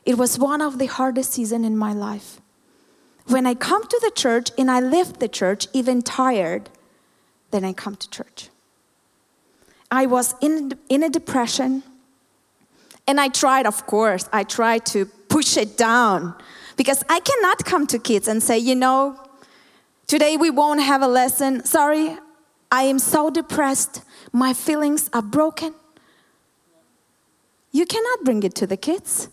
It 0.06 0.18
was 0.18 0.40
one 0.40 0.62
of 0.62 0.80
the 0.80 0.88
hardest 0.88 1.34
seasons 1.34 1.66
in 1.66 1.78
my 1.78 1.94
life. 1.94 2.42
When 3.28 3.46
I 3.46 3.54
come 3.54 3.84
to 3.84 4.00
the 4.02 4.12
church 4.12 4.50
and 4.58 4.72
I 4.72 4.80
left 4.80 5.20
the 5.20 5.28
church 5.28 5.68
even 5.74 6.02
tired, 6.02 6.70
then 7.52 7.64
I 7.64 7.74
come 7.74 7.96
to 7.96 8.10
church. 8.10 8.50
I 9.92 10.06
was 10.08 10.36
in, 10.42 10.74
in 10.90 11.04
a 11.04 11.10
depression 11.10 11.84
and 13.08 13.20
I 13.20 13.28
tried, 13.28 13.66
of 13.66 13.86
course, 13.86 14.28
I 14.34 14.44
tried 14.44 14.86
to 14.88 15.06
push 15.06 15.58
it 15.58 15.78
down 15.78 16.36
because 16.76 17.04
I 17.10 17.20
cannot 17.20 17.66
come 17.66 17.86
to 17.88 18.00
kids 18.00 18.28
and 18.28 18.42
say, 18.42 18.58
you 18.58 18.76
know, 18.76 19.20
Today 20.10 20.38
we 20.38 20.50
won't 20.50 20.82
have 20.82 21.04
a 21.04 21.08
lesson. 21.08 21.64
Sorry, 21.66 22.18
I 22.72 22.82
am 22.82 22.98
so 22.98 23.30
depressed. 23.30 24.02
My 24.34 24.56
feelings 24.56 25.08
are 25.14 25.22
broken. 25.22 25.76
You 27.72 27.86
cannot 27.86 28.24
bring 28.24 28.44
it 28.44 28.56
to 28.56 28.68
the 28.68 28.78
kids. 28.78 29.30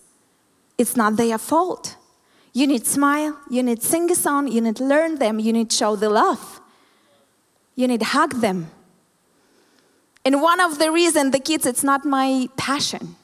It's 0.77 0.95
not 0.95 1.17
their 1.17 1.37
fault. 1.37 1.95
You 2.53 2.67
need 2.67 2.85
smile, 2.85 3.37
you 3.49 3.61
need 3.61 3.83
sing 3.83 4.09
a 4.11 4.15
song, 4.15 4.47
you 4.47 4.61
need 4.61 4.79
learn 4.79 5.19
them, 5.19 5.39
you 5.39 5.53
need 5.53 5.71
show 5.71 5.95
the 5.95 6.09
love. 6.09 6.59
You 7.75 7.87
need 7.87 8.01
hug 8.01 8.41
them. 8.41 8.71
And 10.25 10.41
one 10.41 10.59
of 10.59 10.79
the 10.79 10.91
reason 10.91 11.31
the 11.31 11.39
kids 11.39 11.65
it's 11.65 11.83
not 11.83 12.03
my 12.03 12.49
passion. 12.57 13.15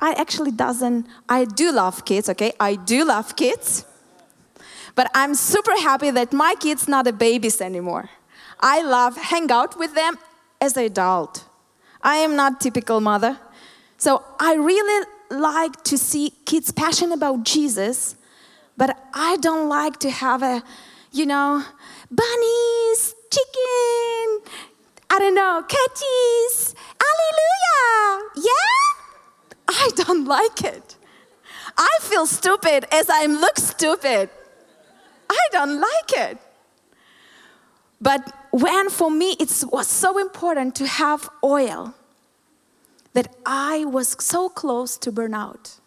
I 0.00 0.12
actually 0.12 0.52
doesn't 0.52 1.06
I 1.28 1.44
do 1.44 1.72
love 1.72 2.04
kids, 2.04 2.28
okay? 2.30 2.52
I 2.58 2.76
do 2.76 3.04
love 3.04 3.36
kids. 3.36 3.84
But 4.94 5.10
I'm 5.14 5.34
super 5.34 5.76
happy 5.80 6.10
that 6.10 6.32
my 6.32 6.54
kids 6.58 6.88
not 6.88 7.06
a 7.06 7.12
babies 7.12 7.60
anymore. 7.60 8.10
I 8.60 8.82
love 8.82 9.16
hang 9.16 9.50
out 9.50 9.78
with 9.78 9.94
them 9.94 10.18
as 10.60 10.76
an 10.76 10.84
adult. 10.84 11.44
I 12.02 12.16
am 12.16 12.34
not 12.36 12.60
typical 12.60 13.00
mother. 13.00 13.38
So 13.98 14.24
I 14.38 14.54
really 14.54 15.06
like 15.28 15.82
to 15.84 15.98
see 15.98 16.32
kids 16.46 16.70
passionate 16.70 17.14
about 17.14 17.42
Jesus, 17.42 18.14
but 18.76 18.96
I 19.12 19.36
don't 19.38 19.68
like 19.68 19.98
to 19.98 20.10
have 20.10 20.40
a, 20.42 20.62
you 21.10 21.26
know, 21.26 21.64
bunnies, 22.08 23.14
chicken, 23.28 24.54
I 25.10 25.18
don't 25.18 25.34
know, 25.34 25.64
catties, 25.66 26.74
hallelujah. 27.04 28.30
Yeah? 28.36 28.88
I 29.68 29.90
don't 29.96 30.24
like 30.36 30.62
it. 30.62 30.96
I 31.76 31.98
feel 32.02 32.26
stupid 32.26 32.86
as 32.92 33.10
I 33.10 33.26
look 33.26 33.58
stupid. 33.58 34.30
I 35.28 35.48
don't 35.50 35.80
like 35.80 36.12
it. 36.30 36.38
But 38.00 38.32
when 38.52 38.90
for 38.90 39.10
me 39.10 39.34
it 39.40 39.64
was 39.72 39.88
so 39.88 40.18
important 40.18 40.76
to 40.76 40.86
have 40.86 41.28
oil 41.42 41.94
that 43.18 43.34
I 43.44 43.84
was 43.84 44.14
so 44.20 44.48
close 44.48 44.96
to 44.96 45.10
burnout. 45.10 45.80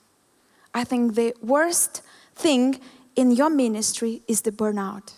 I 0.73 0.83
think 0.83 1.15
the 1.15 1.33
worst 1.41 2.01
thing 2.35 2.81
in 3.15 3.31
your 3.31 3.49
ministry 3.49 4.21
is 4.27 4.41
the 4.41 4.51
burnout 4.51 5.13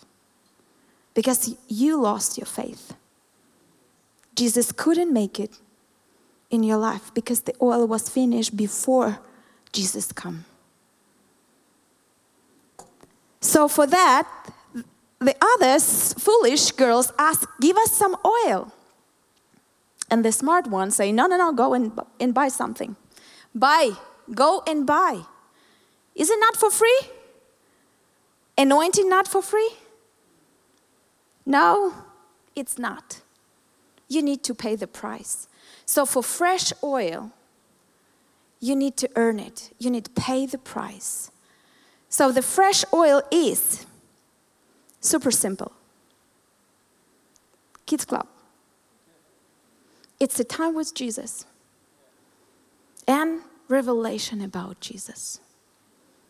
because 1.12 1.56
you 1.66 2.00
lost 2.00 2.38
your 2.38 2.46
faith. 2.46 2.94
Jesus 4.36 4.70
couldn't 4.70 5.12
make 5.12 5.40
it 5.40 5.58
in 6.50 6.62
your 6.62 6.76
life 6.76 7.12
because 7.14 7.40
the 7.40 7.54
oil 7.60 7.84
was 7.88 8.08
finished 8.08 8.56
before 8.56 9.18
Jesus 9.72 10.12
come. 10.12 10.44
So 13.40 13.66
for 13.66 13.88
that, 13.88 14.28
the 15.18 15.34
others, 15.56 16.14
foolish 16.14 16.70
girls, 16.70 17.12
ask, 17.18 17.48
Give 17.60 17.76
us 17.76 17.90
some 17.90 18.16
oil. 18.24 18.72
And 20.14 20.24
the 20.24 20.30
smart 20.30 20.68
ones 20.68 20.94
say, 20.94 21.10
No, 21.10 21.26
no, 21.26 21.36
no, 21.36 21.52
go 21.52 21.74
and, 21.74 21.90
and 22.20 22.32
buy 22.32 22.46
something. 22.46 22.94
Buy, 23.52 23.90
go 24.32 24.62
and 24.64 24.86
buy. 24.86 25.22
Is 26.14 26.30
it 26.30 26.38
not 26.38 26.54
for 26.54 26.70
free? 26.70 27.00
Anointing 28.56 29.08
not 29.08 29.26
for 29.26 29.42
free? 29.42 29.72
No, 31.44 31.94
it's 32.54 32.78
not. 32.78 33.22
You 34.06 34.22
need 34.22 34.44
to 34.44 34.54
pay 34.54 34.76
the 34.76 34.86
price. 34.86 35.48
So 35.84 36.06
for 36.06 36.22
fresh 36.22 36.72
oil, 36.80 37.32
you 38.60 38.76
need 38.76 38.96
to 38.98 39.10
earn 39.16 39.40
it. 39.40 39.72
You 39.80 39.90
need 39.90 40.04
to 40.04 40.12
pay 40.12 40.46
the 40.46 40.58
price. 40.58 41.32
So 42.08 42.30
the 42.30 42.40
fresh 42.42 42.84
oil 42.92 43.20
is 43.32 43.84
super 45.00 45.32
simple. 45.32 45.72
Kids 47.84 48.04
Club. 48.04 48.28
It's 50.20 50.38
a 50.40 50.44
time 50.44 50.74
with 50.74 50.94
Jesus 50.94 51.46
and 53.06 53.40
revelation 53.68 54.40
about 54.40 54.80
Jesus. 54.80 55.40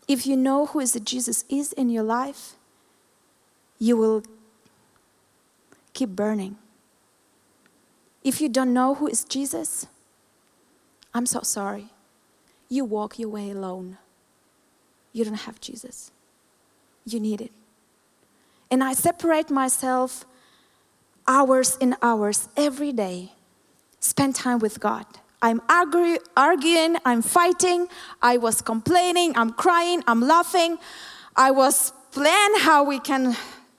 If 0.07 0.25
you 0.27 0.35
know 0.37 0.67
who 0.67 0.79
is 0.79 0.93
the 0.93 0.99
Jesus 0.99 1.45
is 1.49 1.73
in 1.73 1.89
your 1.89 2.03
life, 2.03 2.53
you 3.79 3.97
will 3.97 4.23
keep 5.93 6.09
burning. 6.09 6.57
If 8.23 8.41
you 8.41 8.49
don't 8.49 8.73
know 8.73 8.95
who 8.95 9.07
is 9.07 9.23
Jesus, 9.23 9.87
I'm 11.13 11.25
so 11.25 11.41
sorry. 11.41 11.87
You 12.69 12.85
walk 12.85 13.19
your 13.19 13.29
way 13.29 13.51
alone 13.51 13.97
you 15.15 15.23
don't 15.23 15.33
have 15.35 15.61
Jesus. 15.61 16.11
You 17.05 17.21
need 17.21 17.39
it. 17.39 17.51
And 18.69 18.83
I 18.83 18.91
separate 18.91 19.49
myself 19.49 20.25
hours 21.25 21.77
and 21.79 21.95
hours 22.01 22.49
every 22.57 22.91
day, 22.91 23.31
spend 24.05 24.35
time 24.35 24.59
with 24.59 24.79
God. 24.79 25.05
I'm 25.41 25.61
argue, 25.67 26.17
arguing, 26.37 26.97
I'm 27.05 27.21
fighting, 27.21 27.87
I 28.21 28.37
was 28.37 28.61
complaining, 28.61 29.37
I'm 29.37 29.51
crying, 29.51 30.03
I'm 30.07 30.21
laughing. 30.21 30.77
I 31.35 31.51
was 31.51 31.91
plan 32.11 32.59
how 32.59 32.83
we 32.83 32.99
can 32.99 33.35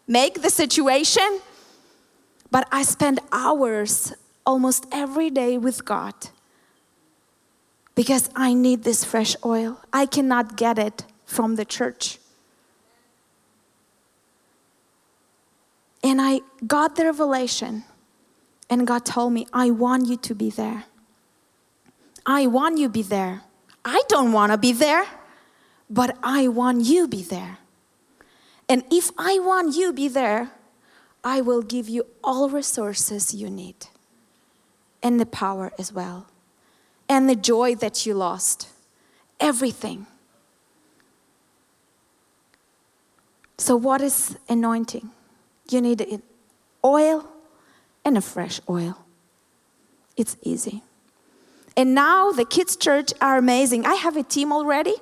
make 0.07 0.43
the 0.43 0.51
situation, 0.51 1.41
but 2.51 2.69
I 2.71 2.83
spend 2.83 3.21
hours 3.33 4.13
almost 4.45 4.87
every 4.93 5.31
day 5.31 5.59
with 5.59 5.85
God 5.85 6.15
because 7.95 8.29
I 8.37 8.53
need 8.53 8.85
this 8.85 9.05
fresh 9.05 9.35
oil. 9.45 9.81
I 9.93 10.07
cannot 10.07 10.57
get 10.57 10.79
it 10.79 11.05
from 11.25 11.57
the 11.57 11.65
church. 11.65 12.19
And 16.05 16.21
I 16.21 16.41
got 16.67 16.95
the 16.95 17.05
revelation, 17.07 17.85
and 18.69 18.87
God 18.87 19.05
told 19.05 19.33
me, 19.33 19.47
I 19.53 19.71
want 19.71 20.07
you 20.07 20.17
to 20.17 20.35
be 20.35 20.51
there. 20.51 20.85
I 22.25 22.47
want 22.47 22.79
you 22.79 22.87
to 22.87 22.93
be 22.93 23.03
there. 23.03 23.43
I 23.85 24.03
don't 24.09 24.33
want 24.33 24.51
to 24.53 24.59
be 24.59 24.73
there, 24.73 25.07
but 25.89 26.17
I 26.23 26.49
want 26.49 26.85
you 26.85 27.07
be 27.07 27.23
there. 27.23 27.59
And 28.69 28.83
if 28.91 29.13
I 29.17 29.39
want 29.39 29.77
you 29.77 29.93
be 29.93 30.09
there, 30.09 30.51
I 31.23 31.41
will 31.41 31.63
give 31.63 31.89
you 31.89 32.07
all 32.23 32.49
resources 32.49 33.33
you 33.33 33.49
need 33.49 33.87
and 35.03 35.21
the 35.21 35.27
power 35.27 35.73
as 35.79 35.93
well 35.93 36.27
and 37.09 37.29
the 37.29 37.37
joy 37.37 37.75
that 37.77 38.07
you 38.07 38.15
lost. 38.15 38.69
Everything. 39.39 40.07
So, 43.59 43.77
what 43.77 44.01
is 44.01 44.37
anointing? 44.49 45.11
You 45.69 45.81
need 45.81 46.23
oil 46.85 47.29
and 48.07 48.17
a 48.17 48.21
fresh 48.23 48.61
oil. 48.71 48.97
It's 50.17 50.37
easy. 50.43 50.83
And 51.77 51.95
now 51.95 52.31
the 52.31 52.45
kids' 52.45 52.77
church 52.77 53.13
are 53.21 53.37
amazing. 53.37 53.85
I 53.85 53.95
have 53.95 54.17
a 54.17 54.23
team 54.23 54.53
already. 54.53 54.95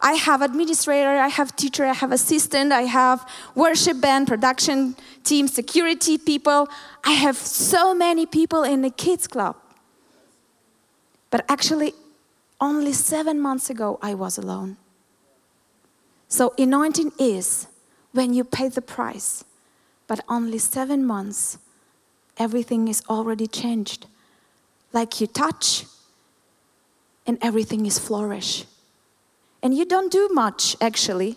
I 0.00 0.12
have 0.12 0.42
administrator, 0.42 1.08
I 1.08 1.26
have 1.26 1.56
teacher, 1.56 1.84
I 1.84 1.94
have 1.94 2.12
assistant, 2.12 2.70
I 2.70 2.82
have 2.82 3.28
worship 3.56 4.00
band, 4.00 4.28
production 4.28 4.94
team, 5.24 5.48
security 5.48 6.18
people. 6.18 6.68
I 7.02 7.12
have 7.12 7.36
so 7.36 7.94
many 7.94 8.24
people 8.26 8.62
in 8.62 8.82
the 8.82 8.90
kids 8.90 9.26
club. 9.26 9.56
But 11.30 11.44
actually, 11.48 11.94
only 12.60 12.92
seven 12.92 13.40
months 13.40 13.70
ago, 13.70 13.98
I 14.00 14.14
was 14.14 14.38
alone. 14.38 14.76
So, 16.28 16.54
anointing 16.58 17.12
is 17.18 17.66
when 18.12 18.34
you 18.34 18.44
pay 18.44 18.68
the 18.68 18.82
price, 18.82 19.44
but 20.06 20.20
only 20.28 20.58
seven 20.58 21.04
months, 21.04 21.58
everything 22.38 22.88
is 22.88 23.02
already 23.08 23.46
changed. 23.46 24.06
Like 24.92 25.20
you 25.20 25.26
touch, 25.26 25.84
and 27.28 27.36
everything 27.42 27.84
is 27.84 27.98
flourish. 27.98 28.64
And 29.62 29.76
you 29.76 29.84
don't 29.84 30.10
do 30.10 30.30
much 30.32 30.76
actually, 30.80 31.36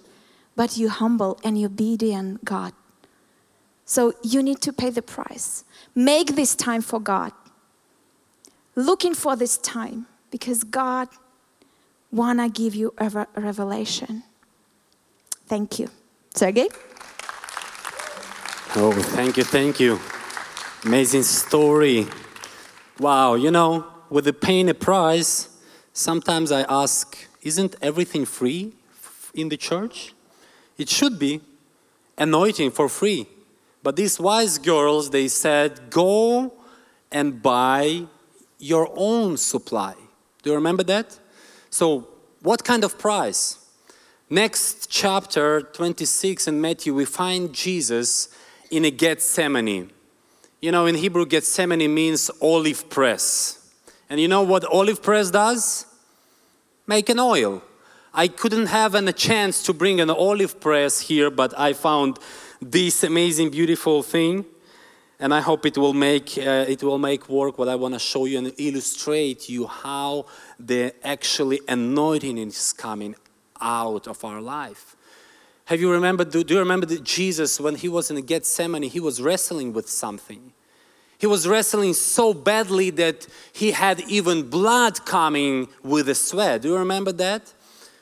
but 0.56 0.78
you 0.78 0.88
humble 0.90 1.38
and 1.44 1.60
you 1.60 1.66
obedient 1.66 2.46
God. 2.46 2.72
So 3.86 4.14
you 4.24 4.42
need 4.42 4.62
to 4.62 4.72
pay 4.72 4.90
the 4.90 5.02
price. 5.02 5.66
Make 5.94 6.36
this 6.36 6.56
time 6.56 6.82
for 6.82 7.00
God. 7.00 7.34
Looking 8.76 9.14
for 9.14 9.36
this 9.36 9.58
time 9.58 10.08
because 10.32 10.64
God 10.64 11.10
wanna 12.10 12.48
give 12.48 12.74
you 12.74 12.94
a 12.98 13.28
revelation. 13.36 14.24
Thank 15.46 15.78
you. 15.80 15.90
Sergey? 16.34 16.70
Oh, 18.78 18.94
thank 18.94 19.36
you, 19.36 19.44
thank 19.44 19.82
you. 19.82 20.00
Amazing 20.84 21.22
story. 21.22 22.08
Wow, 22.98 23.36
you 23.36 23.52
know, 23.52 23.86
with 24.10 24.26
the 24.26 24.34
paying 24.34 24.68
a 24.68 24.74
price, 24.74 25.48
sometimes 25.94 26.52
I 26.52 26.64
ask, 26.68 27.16
isn't 27.44 27.76
everything 27.84 28.26
free 28.26 28.74
in 29.36 29.50
the 29.50 29.58
church? 29.58 30.16
It 30.80 30.90
should 30.90 31.20
be 31.20 31.42
anointing 32.18 32.72
for 32.72 32.90
free. 32.90 33.28
But 33.84 33.96
these 33.96 34.20
wise 34.20 34.58
girls, 34.58 35.12
they 35.12 35.28
said, 35.28 35.92
go 35.92 36.52
and 37.12 37.44
buy 37.44 38.08
your 38.58 38.92
own 38.96 39.38
supply. 39.38 39.94
Do 40.42 40.50
you 40.50 40.56
remember 40.56 40.84
that? 40.86 41.20
So, 41.70 42.08
what 42.42 42.64
kind 42.64 42.84
of 42.84 42.98
price? 42.98 43.60
Next 44.32 44.90
chapter 44.90 45.62
26 45.62 46.48
in 46.48 46.60
Matthew, 46.60 46.96
we 46.96 47.06
find 47.06 47.54
Jesus 47.54 48.30
in 48.72 48.84
a 48.84 48.90
Gethsemane. 48.90 49.92
You 50.62 50.72
know, 50.72 50.86
in 50.86 50.94
Hebrew, 50.94 51.26
Gethsemane 51.26 51.92
means 51.92 52.30
olive 52.40 52.88
press. 52.88 53.58
And 54.08 54.20
you 54.20 54.28
know 54.28 54.44
what 54.44 54.64
olive 54.64 55.02
press 55.02 55.32
does? 55.32 55.88
Make 56.86 57.10
an 57.10 57.20
oil. 57.20 57.64
I 58.14 58.28
couldn't 58.28 58.68
have 58.68 58.94
a 58.94 59.12
chance 59.12 59.64
to 59.64 59.74
bring 59.74 60.00
an 60.00 60.12
olive 60.12 60.60
press 60.60 61.00
here, 61.00 61.32
but 61.32 61.58
I 61.58 61.74
found 61.74 62.20
this 62.62 63.04
amazing, 63.04 63.50
beautiful 63.50 64.04
thing, 64.04 64.46
and 65.20 65.34
I 65.34 65.42
hope 65.42 65.66
it 65.66 65.80
will 65.80 65.94
make 65.94 66.38
uh, 66.38 66.66
it 66.68 66.84
will 66.84 67.00
make 67.00 67.28
work. 67.28 67.58
What 67.58 67.68
I 67.68 67.76
want 67.76 67.96
to 67.96 68.00
show 68.00 68.26
you 68.26 68.38
and 68.38 68.54
illustrate 68.60 69.50
you 69.50 69.66
how 69.66 70.28
the 70.60 70.94
actually 71.04 71.62
anointing 71.68 72.38
is 72.38 72.72
coming 72.74 73.16
out 73.60 74.08
of 74.08 74.24
our 74.24 74.42
life. 74.42 74.96
Have 75.72 75.80
you 75.80 75.90
remembered? 75.90 76.32
Do, 76.32 76.44
do 76.44 76.56
you 76.56 76.60
remember 76.60 76.86
that 76.88 77.02
Jesus 77.06 77.58
when 77.58 77.76
he 77.76 77.88
was 77.88 78.12
in 78.12 78.22
Gethsemane? 78.26 78.84
He 78.84 79.00
was 79.00 79.22
wrestling 79.22 79.72
with 79.72 79.88
something. 79.88 80.52
He 81.18 81.28
was 81.28 81.48
wrestling 81.48 81.94
so 81.94 82.34
badly 82.34 82.90
that 82.90 83.26
he 83.54 83.72
had 83.72 84.02
even 84.02 84.50
blood 84.50 85.06
coming 85.06 85.70
with 85.82 86.08
the 86.08 86.16
sweat. 86.16 86.64
Do 86.64 86.68
you 86.68 86.78
remember 86.78 87.14
that? 87.14 87.54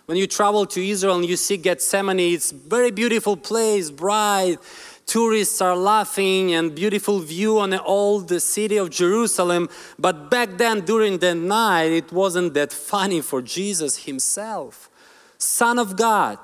When 0.08 0.18
you 0.18 0.26
travel 0.26 0.66
to 0.66 0.84
Israel 0.84 1.18
and 1.18 1.26
you 1.28 1.38
see 1.38 1.58
Gethsemane, 1.58 2.34
it's 2.34 2.50
very 2.50 2.90
beautiful 2.90 3.38
place, 3.38 3.92
bright. 3.92 4.58
Tourists 5.06 5.62
are 5.62 5.76
laughing 5.76 6.56
and 6.56 6.74
beautiful 6.74 7.20
view 7.20 7.60
on 7.60 7.70
the 7.70 7.84
old 7.84 8.32
city 8.42 8.78
of 8.78 8.90
Jerusalem. 8.90 9.70
But 10.00 10.32
back 10.32 10.58
then, 10.58 10.82
during 10.82 11.20
the 11.20 11.36
night, 11.36 11.92
it 11.92 12.12
wasn't 12.12 12.56
that 12.56 12.74
funny 12.74 13.22
for 13.22 13.44
Jesus 13.44 14.06
himself. 14.06 14.90
Son 15.38 15.78
of 15.78 15.96
God, 15.96 16.40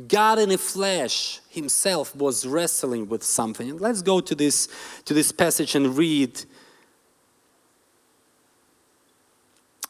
God 0.00 0.38
in 0.38 0.48
the 0.48 0.58
flesh 0.58 1.40
himself 1.48 2.14
was 2.14 2.46
wrestling 2.46 3.08
with 3.08 3.22
something. 3.22 3.78
Let's 3.78 4.02
go 4.02 4.20
to 4.20 4.34
this, 4.34 4.68
to 5.04 5.14
this 5.14 5.32
passage 5.32 5.74
and 5.74 5.96
read 5.96 6.44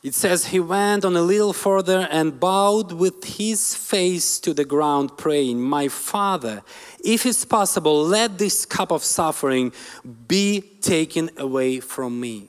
It 0.03 0.15
says, 0.15 0.47
He 0.47 0.61
went 0.61 1.05
on 1.05 1.15
a 1.15 1.23
little 1.23 1.53
further 1.53 2.09
and 2.11 2.41
bowed 2.41 2.93
with 2.93 3.23
his 3.25 3.75
face 3.75 4.41
to 4.41 4.55
the 4.55 4.65
ground, 4.65 5.19
praying, 5.19 5.61
My 5.61 5.89
Father, 5.89 6.63
if 7.05 7.27
it's 7.27 7.45
possible, 7.45 8.03
let 8.03 8.39
this 8.39 8.65
cup 8.65 8.93
of 8.93 9.05
suffering 9.05 9.73
be 10.27 10.63
taken 10.81 11.31
away 11.37 11.81
from 11.81 12.19
me. 12.19 12.49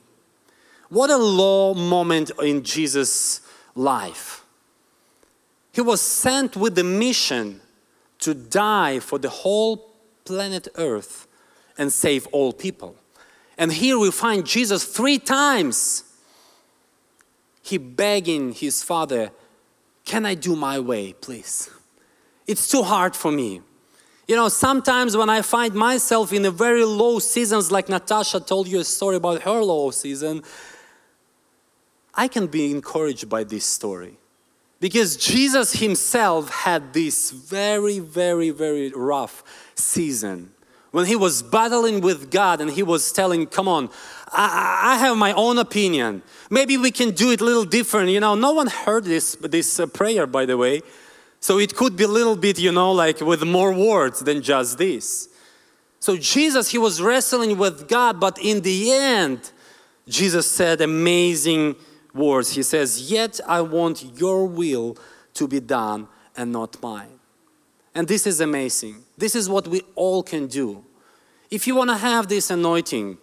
What 0.88 1.10
a 1.10 1.16
low 1.16 1.74
moment 1.74 2.30
in 2.42 2.62
Jesus' 2.62 3.40
life. 3.74 4.41
He 5.72 5.80
was 5.80 6.00
sent 6.00 6.56
with 6.56 6.74
the 6.74 6.84
mission 6.84 7.60
to 8.20 8.34
die 8.34 9.00
for 9.00 9.18
the 9.18 9.30
whole 9.30 9.90
planet 10.24 10.68
Earth 10.76 11.26
and 11.78 11.92
save 11.92 12.26
all 12.28 12.52
people. 12.52 12.96
And 13.56 13.72
here 13.72 13.98
we 13.98 14.10
find 14.10 14.46
Jesus 14.46 14.84
three 14.84 15.18
times 15.18 16.04
he 17.62 17.78
begging 17.78 18.52
his 18.52 18.82
father, 18.82 19.30
Can 20.04 20.26
I 20.26 20.34
do 20.34 20.56
my 20.56 20.78
way, 20.80 21.12
please? 21.12 21.70
It's 22.46 22.68
too 22.68 22.82
hard 22.82 23.14
for 23.14 23.30
me. 23.30 23.62
You 24.26 24.36
know, 24.36 24.48
sometimes 24.48 25.16
when 25.16 25.30
I 25.30 25.42
find 25.42 25.74
myself 25.74 26.32
in 26.32 26.44
a 26.44 26.50
very 26.50 26.84
low 26.84 27.18
seasons, 27.18 27.70
like 27.70 27.88
Natasha 27.88 28.40
told 28.40 28.66
you 28.68 28.80
a 28.80 28.84
story 28.84 29.16
about 29.16 29.42
her 29.42 29.62
low 29.62 29.90
season, 29.90 30.42
I 32.14 32.28
can 32.28 32.46
be 32.46 32.70
encouraged 32.70 33.28
by 33.28 33.44
this 33.44 33.64
story. 33.64 34.18
Because 34.82 35.16
Jesus 35.16 35.74
himself 35.74 36.50
had 36.50 36.92
this 36.92 37.30
very, 37.30 38.00
very, 38.00 38.50
very 38.50 38.90
rough 38.90 39.44
season 39.76 40.50
when 40.90 41.06
he 41.06 41.14
was 41.14 41.40
battling 41.40 42.00
with 42.00 42.32
God 42.32 42.60
and 42.60 42.68
he 42.68 42.82
was 42.82 43.12
telling, 43.12 43.46
Come 43.46 43.68
on, 43.68 43.90
I, 44.32 44.94
I, 44.94 44.98
have 44.98 45.16
my 45.16 45.34
own 45.34 45.58
opinion. 45.58 46.22
Maybe 46.50 46.76
we 46.76 46.90
can 46.90 47.12
do 47.12 47.30
it 47.30 47.40
a 47.40 47.44
little 47.44 47.64
different. 47.64 48.10
You 48.10 48.18
know, 48.18 48.34
no 48.34 48.54
one 48.54 48.66
heard 48.66 49.04
this, 49.04 49.36
this 49.36 49.78
uh, 49.78 49.86
prayer, 49.86 50.26
by 50.26 50.46
the 50.46 50.56
way. 50.56 50.82
So 51.38 51.60
it 51.60 51.76
could 51.76 51.94
be 51.94 52.02
a 52.02 52.08
little 52.08 52.34
bit, 52.34 52.58
you 52.58 52.72
know, 52.72 52.90
like 52.90 53.20
with 53.20 53.44
more 53.44 53.72
words 53.72 54.18
than 54.18 54.42
just 54.42 54.78
this. 54.78 55.28
So 56.00 56.16
Jesus, 56.16 56.72
he 56.72 56.78
was 56.78 57.00
wrestling 57.00 57.56
with 57.56 57.86
God, 57.86 58.18
but 58.18 58.36
in 58.42 58.62
the 58.62 58.90
end, 58.90 59.52
Jesus 60.08 60.50
said 60.50 60.80
amazing 60.80 61.76
words. 62.14 62.52
He 62.52 62.62
says, 62.62 63.10
Yet 63.10 63.40
I 63.46 63.60
want 63.60 64.18
your 64.18 64.46
will 64.46 64.96
to 65.34 65.48
be 65.48 65.60
done 65.60 66.08
and 66.36 66.52
not 66.52 66.80
mine. 66.82 67.18
And 67.94 68.08
this 68.08 68.26
is 68.26 68.40
amazing. 68.40 68.96
This 69.18 69.34
is 69.34 69.48
what 69.48 69.68
we 69.68 69.82
all 69.94 70.22
can 70.22 70.46
do. 70.46 70.84
If 71.50 71.66
you 71.66 71.74
want 71.74 71.90
to 71.90 71.96
have 71.96 72.28
this 72.28 72.50
anointing, 72.50 73.18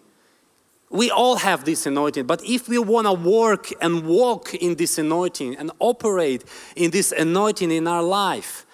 we 0.91 1.12
all 1.12 1.36
have 1.38 1.65
this 1.65 1.86
anointing, 1.86 2.25
but 2.25 2.43
if 2.43 2.67
we 2.67 2.80
want 2.80 3.06
to 3.06 3.13
work 3.13 3.69
and 3.82 4.08
walk 4.08 4.54
in 4.56 4.75
this 4.75 4.97
anointing 4.97 5.56
and 5.58 5.71
operate 5.80 6.43
in 6.75 6.91
this 6.91 7.12
anointing 7.12 7.71
in 7.71 7.88
our 7.88 8.02
life, 8.02 8.65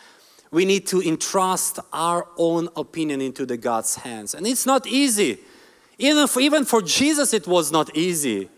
we 0.52 0.64
need 0.64 0.88
to 0.88 1.02
entrust 1.02 1.80
our 1.92 2.28
own 2.38 2.70
opinion 2.78 3.20
into 3.20 3.46
the 3.46 3.58
God's 3.58 3.96
hands. 3.96 4.34
And 4.34 4.48
it's 4.48 4.66
not 4.66 4.88
easy. 4.88 5.40
Even 5.98 6.28
for, 6.28 6.40
even 6.40 6.64
for 6.64 6.82
Jesus, 6.82 7.34
it 7.34 7.48
was 7.48 7.72
not 7.72 7.96
easy. 7.96 8.50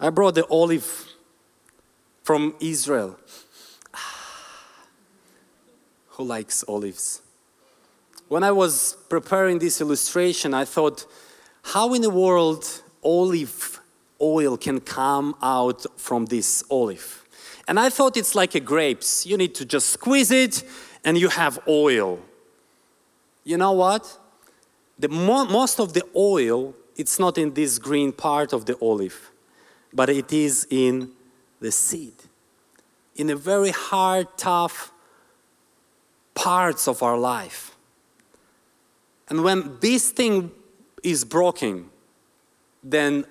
I 0.00 0.10
brought 0.10 0.34
the 0.34 0.46
olive 0.46 1.06
from 2.22 2.54
Israel. 2.60 3.18
Who 6.08 6.24
likes 6.24 6.64
olives? 6.66 7.22
When 8.28 8.42
I 8.42 8.52
was 8.52 8.96
preparing 9.08 9.58
this 9.58 9.80
illustration, 9.80 10.54
I 10.54 10.64
thought, 10.64 11.06
how 11.62 11.92
in 11.94 12.02
the 12.02 12.10
world 12.10 12.66
olive 13.02 13.80
oil 14.20 14.56
can 14.56 14.80
come 14.80 15.34
out 15.42 15.84
from 15.98 16.26
this 16.26 16.64
olive? 16.70 17.24
And 17.68 17.78
I 17.78 17.90
thought 17.90 18.16
it's 18.16 18.34
like 18.34 18.54
a 18.54 18.60
grapes. 18.60 19.26
You 19.26 19.36
need 19.36 19.54
to 19.56 19.64
just 19.64 19.90
squeeze 19.90 20.30
it 20.30 20.64
and 21.04 21.18
you 21.18 21.28
have 21.28 21.58
oil. 21.68 22.20
You 23.44 23.56
know 23.56 23.72
what? 23.72 24.18
The 24.98 25.08
mo 25.08 25.44
most 25.46 25.80
of 25.80 25.92
the 25.92 26.04
oil, 26.14 26.74
it's 26.96 27.18
not 27.18 27.38
in 27.38 27.54
this 27.54 27.78
green 27.78 28.12
part 28.12 28.52
of 28.52 28.66
the 28.66 28.76
olive, 28.80 29.31
but 29.92 30.08
it 30.08 30.32
is 30.32 30.66
in 30.70 31.10
the 31.60 31.70
seed. 31.70 32.14
In 33.16 33.26
the 33.26 33.36
very 33.36 33.70
hard, 33.70 34.26
tough 34.36 34.92
parts 36.34 36.88
of 36.88 37.02
our 37.02 37.18
life. 37.18 37.76
And 39.28 39.44
when 39.44 39.78
this 39.80 40.10
thing 40.10 40.50
is 41.02 41.24
broken, 41.24 41.90
then 42.82 43.24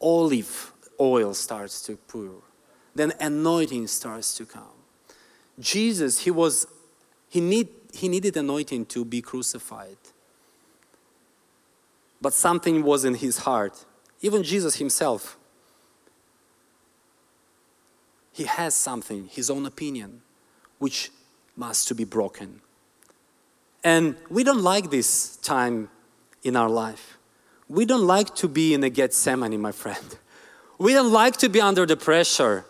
olive 0.00 0.72
oil 1.00 1.34
starts 1.34 1.82
to 1.82 1.96
pour. 1.96 2.42
Then 2.94 3.12
anointing 3.20 3.86
starts 3.88 4.36
to 4.36 4.46
come. 4.46 4.62
Jesus, 5.58 6.20
he 6.20 6.30
was, 6.30 6.66
he, 7.28 7.40
need, 7.40 7.68
he 7.92 8.08
needed 8.08 8.36
anointing 8.36 8.86
to 8.86 9.04
be 9.04 9.20
crucified. 9.20 9.96
But 12.20 12.32
something 12.32 12.82
was 12.82 13.04
in 13.04 13.14
his 13.14 13.38
heart. 13.38 13.84
Even 14.20 14.42
Jesus 14.42 14.76
himself, 14.76 15.36
he 18.34 18.44
has 18.44 18.74
something, 18.74 19.28
his 19.28 19.48
own 19.48 19.64
opinion, 19.64 20.20
which 20.78 21.12
must 21.56 21.96
be 21.96 22.02
broken. 22.02 22.60
And 23.84 24.16
we 24.28 24.42
don't 24.42 24.62
like 24.62 24.90
this 24.90 25.36
time 25.36 25.88
in 26.42 26.56
our 26.56 26.68
life. 26.68 27.16
We 27.68 27.84
don't 27.84 28.08
like 28.08 28.34
to 28.36 28.48
be 28.48 28.74
in 28.74 28.82
a 28.82 28.90
Gethsemane, 28.90 29.60
my 29.60 29.70
friend. 29.70 30.18
We 30.78 30.94
don't 30.94 31.12
like 31.12 31.36
to 31.38 31.48
be 31.48 31.60
under 31.60 31.86
the 31.86 31.96
pressure. 31.96 32.66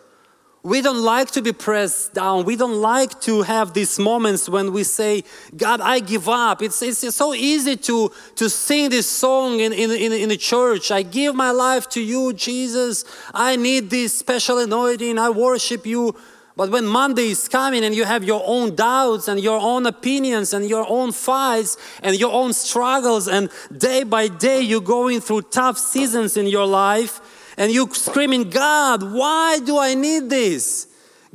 We 0.65 0.81
don't 0.81 1.03
like 1.03 1.29
to 1.33 1.43
be 1.43 1.53
pressed 1.53 2.15
down. 2.15 2.43
We 2.43 2.55
don't 2.55 2.81
like 2.81 3.21
to 3.21 3.43
have 3.43 3.75
these 3.75 3.99
moments 3.99 4.49
when 4.49 4.73
we 4.73 4.83
say, 4.83 5.23
God, 5.55 5.79
I 5.79 5.99
give 5.99 6.27
up. 6.27 6.63
It's, 6.63 6.81
it's 6.81 7.15
so 7.15 7.35
easy 7.35 7.75
to, 7.75 8.11
to 8.33 8.49
sing 8.49 8.89
this 8.89 9.07
song 9.07 9.59
in, 9.59 9.71
in, 9.71 9.91
in, 9.91 10.11
in 10.11 10.29
the 10.29 10.37
church. 10.37 10.89
I 10.89 11.03
give 11.03 11.35
my 11.35 11.51
life 11.51 11.87
to 11.89 12.01
you, 12.01 12.33
Jesus. 12.33 13.05
I 13.31 13.57
need 13.57 13.91
this 13.91 14.17
special 14.17 14.57
anointing. 14.57 15.19
I 15.19 15.29
worship 15.29 15.85
you. 15.85 16.15
But 16.55 16.71
when 16.71 16.87
Monday 16.87 17.29
is 17.29 17.47
coming 17.47 17.85
and 17.85 17.93
you 17.93 18.05
have 18.05 18.23
your 18.23 18.41
own 18.43 18.73
doubts 18.73 19.27
and 19.27 19.39
your 19.39 19.59
own 19.59 19.85
opinions 19.85 20.51
and 20.51 20.67
your 20.67 20.87
own 20.89 21.11
fights 21.11 21.77
and 22.01 22.19
your 22.19 22.33
own 22.33 22.53
struggles, 22.53 23.27
and 23.27 23.51
day 23.77 24.01
by 24.01 24.29
day 24.29 24.61
you're 24.61 24.81
going 24.81 25.21
through 25.21 25.43
tough 25.43 25.77
seasons 25.77 26.37
in 26.37 26.47
your 26.47 26.65
life, 26.65 27.21
and 27.57 27.71
you 27.71 27.89
screaming, 27.93 28.49
God, 28.49 29.03
why 29.03 29.59
do 29.59 29.77
I 29.77 29.93
need 29.93 30.29
this? 30.29 30.87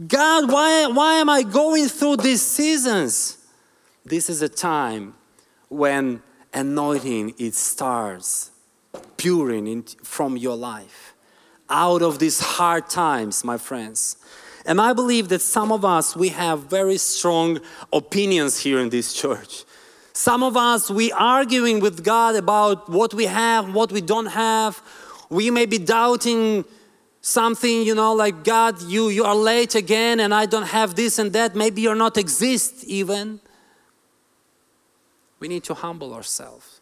God, 0.07 0.51
why, 0.51 0.87
why 0.87 1.15
am 1.15 1.29
I 1.29 1.43
going 1.43 1.89
through 1.89 2.19
these 2.19 2.43
seasons? 2.43 3.39
This 4.05 4.31
is 4.31 4.43
a 4.43 4.49
time 4.49 5.15
when 5.69 6.23
anointing 6.53 7.35
it 7.39 7.55
starts 7.55 8.51
pouring 9.17 9.67
in, 9.67 9.83
from 10.03 10.37
your 10.37 10.57
life. 10.57 11.15
Out 11.69 12.03
of 12.03 12.19
these 12.19 12.41
hard 12.41 12.89
times, 12.89 13.45
my 13.45 13.57
friends 13.57 14.17
And 14.67 14.81
I 14.81 14.93
believe 14.93 15.29
that 15.29 15.41
some 15.41 15.73
of 15.73 15.85
us, 15.85 16.17
we 16.17 16.29
have 16.31 16.65
very 16.65 16.99
strong 16.99 17.61
opinions 17.93 18.59
here 18.59 18.79
in 18.79 18.91
this 18.91 19.15
church. 19.15 19.65
Some 20.13 20.43
of 20.43 20.57
us, 20.57 20.91
we 20.91 21.13
arguing 21.13 21.81
with 21.81 22.05
God 22.05 22.37
about 22.37 22.89
what 22.89 23.15
we 23.15 23.27
have, 23.27 23.75
what 23.75 23.91
we 23.93 24.01
don't 24.01 24.27
have. 24.27 24.83
We 25.31 25.51
may 25.51 25.65
be 25.65 25.79
doubting 25.79 26.65
something, 27.21 27.83
you 27.83 27.95
know, 27.95 28.13
like 28.15 28.45
God, 28.45 28.83
you, 28.83 29.09
you 29.09 29.25
are 29.25 29.35
late 29.35 29.75
again 29.75 30.21
and 30.21 30.35
I 30.35 30.47
don't 30.47 30.67
have 30.67 30.95
this 30.97 31.19
and 31.19 31.33
that. 31.33 31.55
Maybe 31.55 31.83
you're 31.83 31.95
not 31.95 32.17
exist 32.17 32.85
even. 32.85 33.41
We 35.39 35.49
need 35.49 35.65
to 35.65 35.75
humble 35.75 36.13
ourselves 36.13 36.81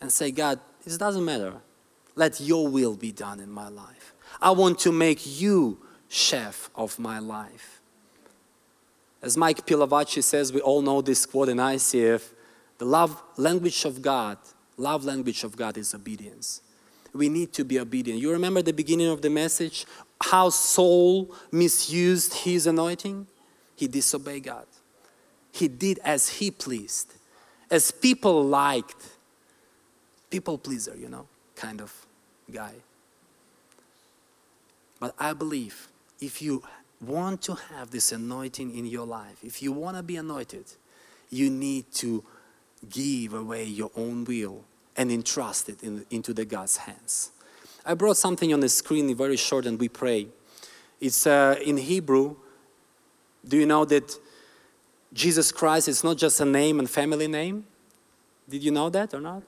and 0.00 0.10
say, 0.10 0.30
God, 0.30 0.60
this 0.84 0.96
doesn't 0.96 1.24
matter. 1.24 1.54
Let 2.14 2.40
your 2.40 2.68
will 2.68 2.94
be 2.94 3.12
done 3.12 3.40
in 3.40 3.50
my 3.50 3.68
life. 3.68 4.14
I 4.40 4.52
want 4.52 4.78
to 4.80 4.92
make 4.92 5.40
you 5.40 5.78
chef 6.08 6.70
of 6.74 6.98
my 6.98 7.18
life. 7.18 7.80
As 9.20 9.36
Mike 9.36 9.66
Pilavachi 9.66 10.22
says, 10.22 10.52
we 10.52 10.60
all 10.60 10.82
know 10.82 11.00
this 11.00 11.26
quote 11.26 11.48
in 11.48 11.58
ICF 11.58 12.30
the 12.78 12.84
love 12.84 13.22
language 13.36 13.84
of 13.84 14.02
God, 14.02 14.36
love 14.76 15.04
language 15.04 15.44
of 15.44 15.56
God 15.56 15.78
is 15.78 15.94
obedience. 15.94 16.60
We 17.14 17.28
need 17.28 17.52
to 17.54 17.64
be 17.64 17.78
obedient. 17.78 18.20
You 18.20 18.32
remember 18.32 18.60
the 18.60 18.72
beginning 18.72 19.06
of 19.06 19.22
the 19.22 19.30
message? 19.30 19.86
How 20.20 20.50
Saul 20.50 21.32
misused 21.52 22.34
his 22.34 22.66
anointing? 22.66 23.28
He 23.76 23.86
disobeyed 23.86 24.44
God. 24.44 24.66
He 25.52 25.68
did 25.68 26.00
as 26.04 26.28
he 26.28 26.50
pleased, 26.50 27.14
as 27.70 27.92
people 27.92 28.44
liked. 28.44 29.10
People 30.28 30.58
pleaser, 30.58 30.96
you 30.96 31.08
know, 31.08 31.28
kind 31.54 31.80
of 31.80 31.94
guy. 32.52 32.72
But 34.98 35.14
I 35.18 35.32
believe 35.32 35.86
if 36.20 36.42
you 36.42 36.64
want 37.00 37.42
to 37.42 37.54
have 37.54 37.90
this 37.90 38.10
anointing 38.10 38.76
in 38.76 38.86
your 38.86 39.06
life, 39.06 39.44
if 39.44 39.62
you 39.62 39.70
want 39.70 39.96
to 39.96 40.02
be 40.02 40.16
anointed, 40.16 40.64
you 41.30 41.50
need 41.50 41.92
to 41.94 42.24
give 42.88 43.34
away 43.34 43.64
your 43.64 43.90
own 43.96 44.24
will 44.24 44.64
and 44.96 45.10
entrust 45.10 45.68
it 45.68 45.82
in, 45.82 46.04
into 46.10 46.32
the 46.32 46.44
God's 46.44 46.78
hands. 46.78 47.32
I 47.84 47.94
brought 47.94 48.16
something 48.16 48.52
on 48.52 48.60
the 48.60 48.68
screen 48.68 49.14
very 49.14 49.36
short 49.36 49.66
and 49.66 49.78
we 49.78 49.88
pray. 49.88 50.28
It's 51.00 51.26
uh, 51.26 51.56
in 51.64 51.76
Hebrew. 51.76 52.36
Do 53.46 53.58
you 53.58 53.66
know 53.66 53.84
that 53.84 54.18
Jesus 55.12 55.52
Christ 55.52 55.88
is 55.88 56.02
not 56.02 56.16
just 56.16 56.40
a 56.40 56.44
name 56.44 56.78
and 56.78 56.88
family 56.88 57.28
name? 57.28 57.66
Did 58.48 58.62
you 58.62 58.70
know 58.70 58.88
that 58.90 59.12
or 59.12 59.20
not? 59.20 59.42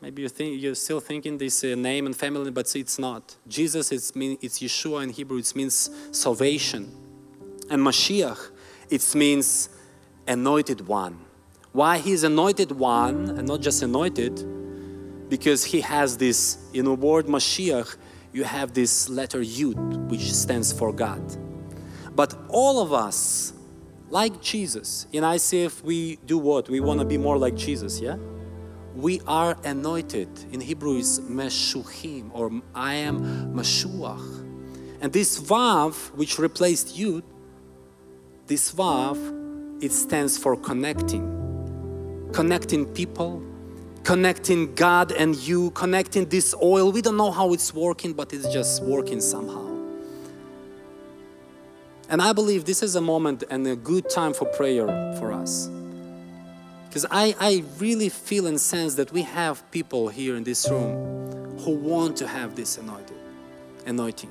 Maybe 0.00 0.22
you 0.22 0.28
think, 0.28 0.60
you're 0.60 0.74
still 0.74 1.00
thinking 1.00 1.38
this 1.38 1.64
uh, 1.64 1.74
name 1.74 2.06
and 2.06 2.14
family, 2.14 2.50
but 2.50 2.74
it's 2.76 2.98
not. 2.98 3.36
Jesus, 3.48 3.90
it's, 3.90 4.14
mean, 4.14 4.36
it's 4.42 4.60
Yeshua 4.60 5.02
in 5.02 5.10
Hebrew, 5.10 5.38
it 5.38 5.56
means 5.56 5.90
salvation. 6.12 6.92
And 7.70 7.80
Mashiach, 7.82 8.50
it 8.90 9.14
means 9.14 9.70
anointed 10.26 10.86
one. 10.86 11.18
Why 11.72 11.98
he's 11.98 12.22
anointed 12.22 12.72
one 12.72 13.30
and 13.30 13.48
not 13.48 13.60
just 13.60 13.82
anointed? 13.82 14.63
Because 15.28 15.64
he 15.64 15.80
has 15.80 16.16
this, 16.16 16.58
in 16.72 16.84
the 16.84 16.94
word 16.94 17.26
Mashiach, 17.26 17.96
you 18.32 18.44
have 18.44 18.74
this 18.74 19.08
letter 19.08 19.40
Yud, 19.40 20.08
which 20.08 20.32
stands 20.32 20.72
for 20.72 20.92
God. 20.92 21.22
But 22.14 22.36
all 22.48 22.80
of 22.82 22.92
us, 22.92 23.52
like 24.10 24.40
Jesus, 24.40 25.06
in 25.12 25.24
ICF, 25.24 25.82
we 25.82 26.16
do 26.26 26.38
what? 26.38 26.68
We 26.68 26.80
want 26.80 27.00
to 27.00 27.06
be 27.06 27.18
more 27.18 27.38
like 27.38 27.56
Jesus, 27.56 28.00
yeah? 28.00 28.16
We 28.94 29.20
are 29.26 29.56
anointed. 29.64 30.28
In 30.52 30.60
Hebrew, 30.60 30.98
is 30.98 31.20
Meshuchim, 31.20 32.30
or 32.32 32.50
I 32.74 32.94
am 32.94 33.54
Meshuach. 33.54 34.42
And 35.00 35.12
this 35.12 35.40
Vav, 35.40 36.14
which 36.14 36.38
replaced 36.38 36.96
Yud, 36.96 37.22
this 38.46 38.72
Vav, 38.72 39.82
it 39.82 39.90
stands 39.92 40.38
for 40.38 40.56
connecting 40.56 41.34
connecting 42.34 42.84
people, 42.84 43.40
connecting 44.04 44.74
God 44.74 45.12
and 45.12 45.34
you, 45.34 45.70
connecting 45.70 46.26
this 46.26 46.54
oil. 46.62 46.92
We 46.92 47.02
don't 47.02 47.16
know 47.16 47.30
how 47.30 47.52
it's 47.52 47.74
working, 47.74 48.12
but 48.12 48.32
it's 48.32 48.46
just 48.52 48.82
working 48.82 49.20
somehow. 49.20 49.64
And 52.08 52.20
I 52.20 52.32
believe 52.32 52.66
this 52.66 52.82
is 52.82 52.96
a 52.96 53.00
moment 53.00 53.44
and 53.50 53.66
a 53.66 53.74
good 53.74 54.08
time 54.10 54.34
for 54.34 54.44
prayer 54.44 54.86
for 55.18 55.32
us. 55.32 55.68
Because 56.88 57.06
I, 57.10 57.34
I 57.40 57.64
really 57.78 58.10
feel 58.10 58.46
and 58.46 58.60
sense 58.60 58.94
that 58.96 59.10
we 59.10 59.22
have 59.22 59.68
people 59.70 60.08
here 60.08 60.36
in 60.36 60.44
this 60.44 60.68
room 60.70 61.58
who 61.60 61.72
want 61.72 62.16
to 62.18 62.28
have 62.28 62.54
this 62.54 62.78
anointing, 62.78 63.18
anointing, 63.86 64.30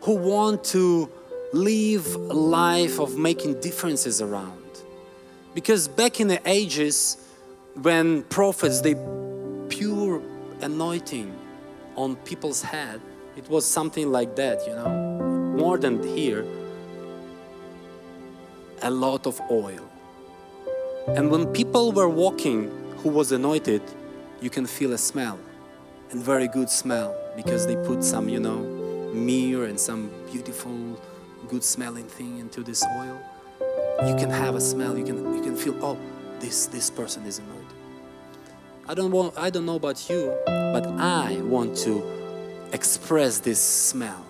who 0.00 0.16
want 0.16 0.64
to 0.64 1.08
live 1.52 2.14
a 2.14 2.34
life 2.34 2.98
of 2.98 3.16
making 3.16 3.60
differences 3.60 4.20
around 4.20 4.66
because 5.54 5.88
back 5.88 6.20
in 6.20 6.28
the 6.28 6.40
ages 6.44 7.16
when 7.82 8.22
prophets 8.24 8.80
they 8.80 8.94
pure 9.68 10.22
anointing 10.62 11.36
on 11.94 12.16
people's 12.16 12.62
head, 12.62 13.00
it 13.36 13.48
was 13.50 13.66
something 13.66 14.10
like 14.10 14.34
that, 14.36 14.66
you 14.66 14.74
know. 14.74 14.88
More 15.56 15.78
than 15.78 16.02
here, 16.02 16.46
a 18.82 18.90
lot 18.90 19.26
of 19.26 19.40
oil. 19.50 19.88
And 21.08 21.30
when 21.30 21.46
people 21.52 21.92
were 21.92 22.08
walking 22.08 22.70
who 22.98 23.10
was 23.10 23.32
anointed, 23.32 23.82
you 24.40 24.50
can 24.50 24.66
feel 24.66 24.92
a 24.92 24.98
smell, 24.98 25.38
and 26.10 26.22
very 26.22 26.48
good 26.48 26.70
smell 26.70 27.14
because 27.36 27.66
they 27.66 27.76
put 27.76 28.02
some, 28.02 28.28
you 28.28 28.40
know, 28.40 28.58
myrrh 29.12 29.66
and 29.66 29.78
some 29.78 30.10
beautiful, 30.30 31.00
good 31.48 31.64
smelling 31.64 32.06
thing 32.06 32.38
into 32.38 32.62
this 32.62 32.84
oil 32.98 33.20
you 34.04 34.14
can 34.14 34.30
have 34.30 34.54
a 34.54 34.60
smell. 34.60 34.96
You 34.96 35.04
can 35.04 35.34
you 35.34 35.42
can 35.42 35.56
feel 35.56 35.74
oh 35.82 35.96
this 36.40 36.66
this 36.66 36.90
person 36.90 37.24
is 37.26 37.38
anointed. 37.38 37.76
I 38.88 38.94
don't 38.94 39.10
want 39.10 39.36
I 39.36 39.50
don't 39.50 39.66
know 39.66 39.76
about 39.76 40.08
you, 40.08 40.36
but 40.46 40.86
I 40.98 41.40
want 41.42 41.76
to 41.78 42.02
express 42.72 43.38
this 43.38 43.60
smell. 43.60 44.24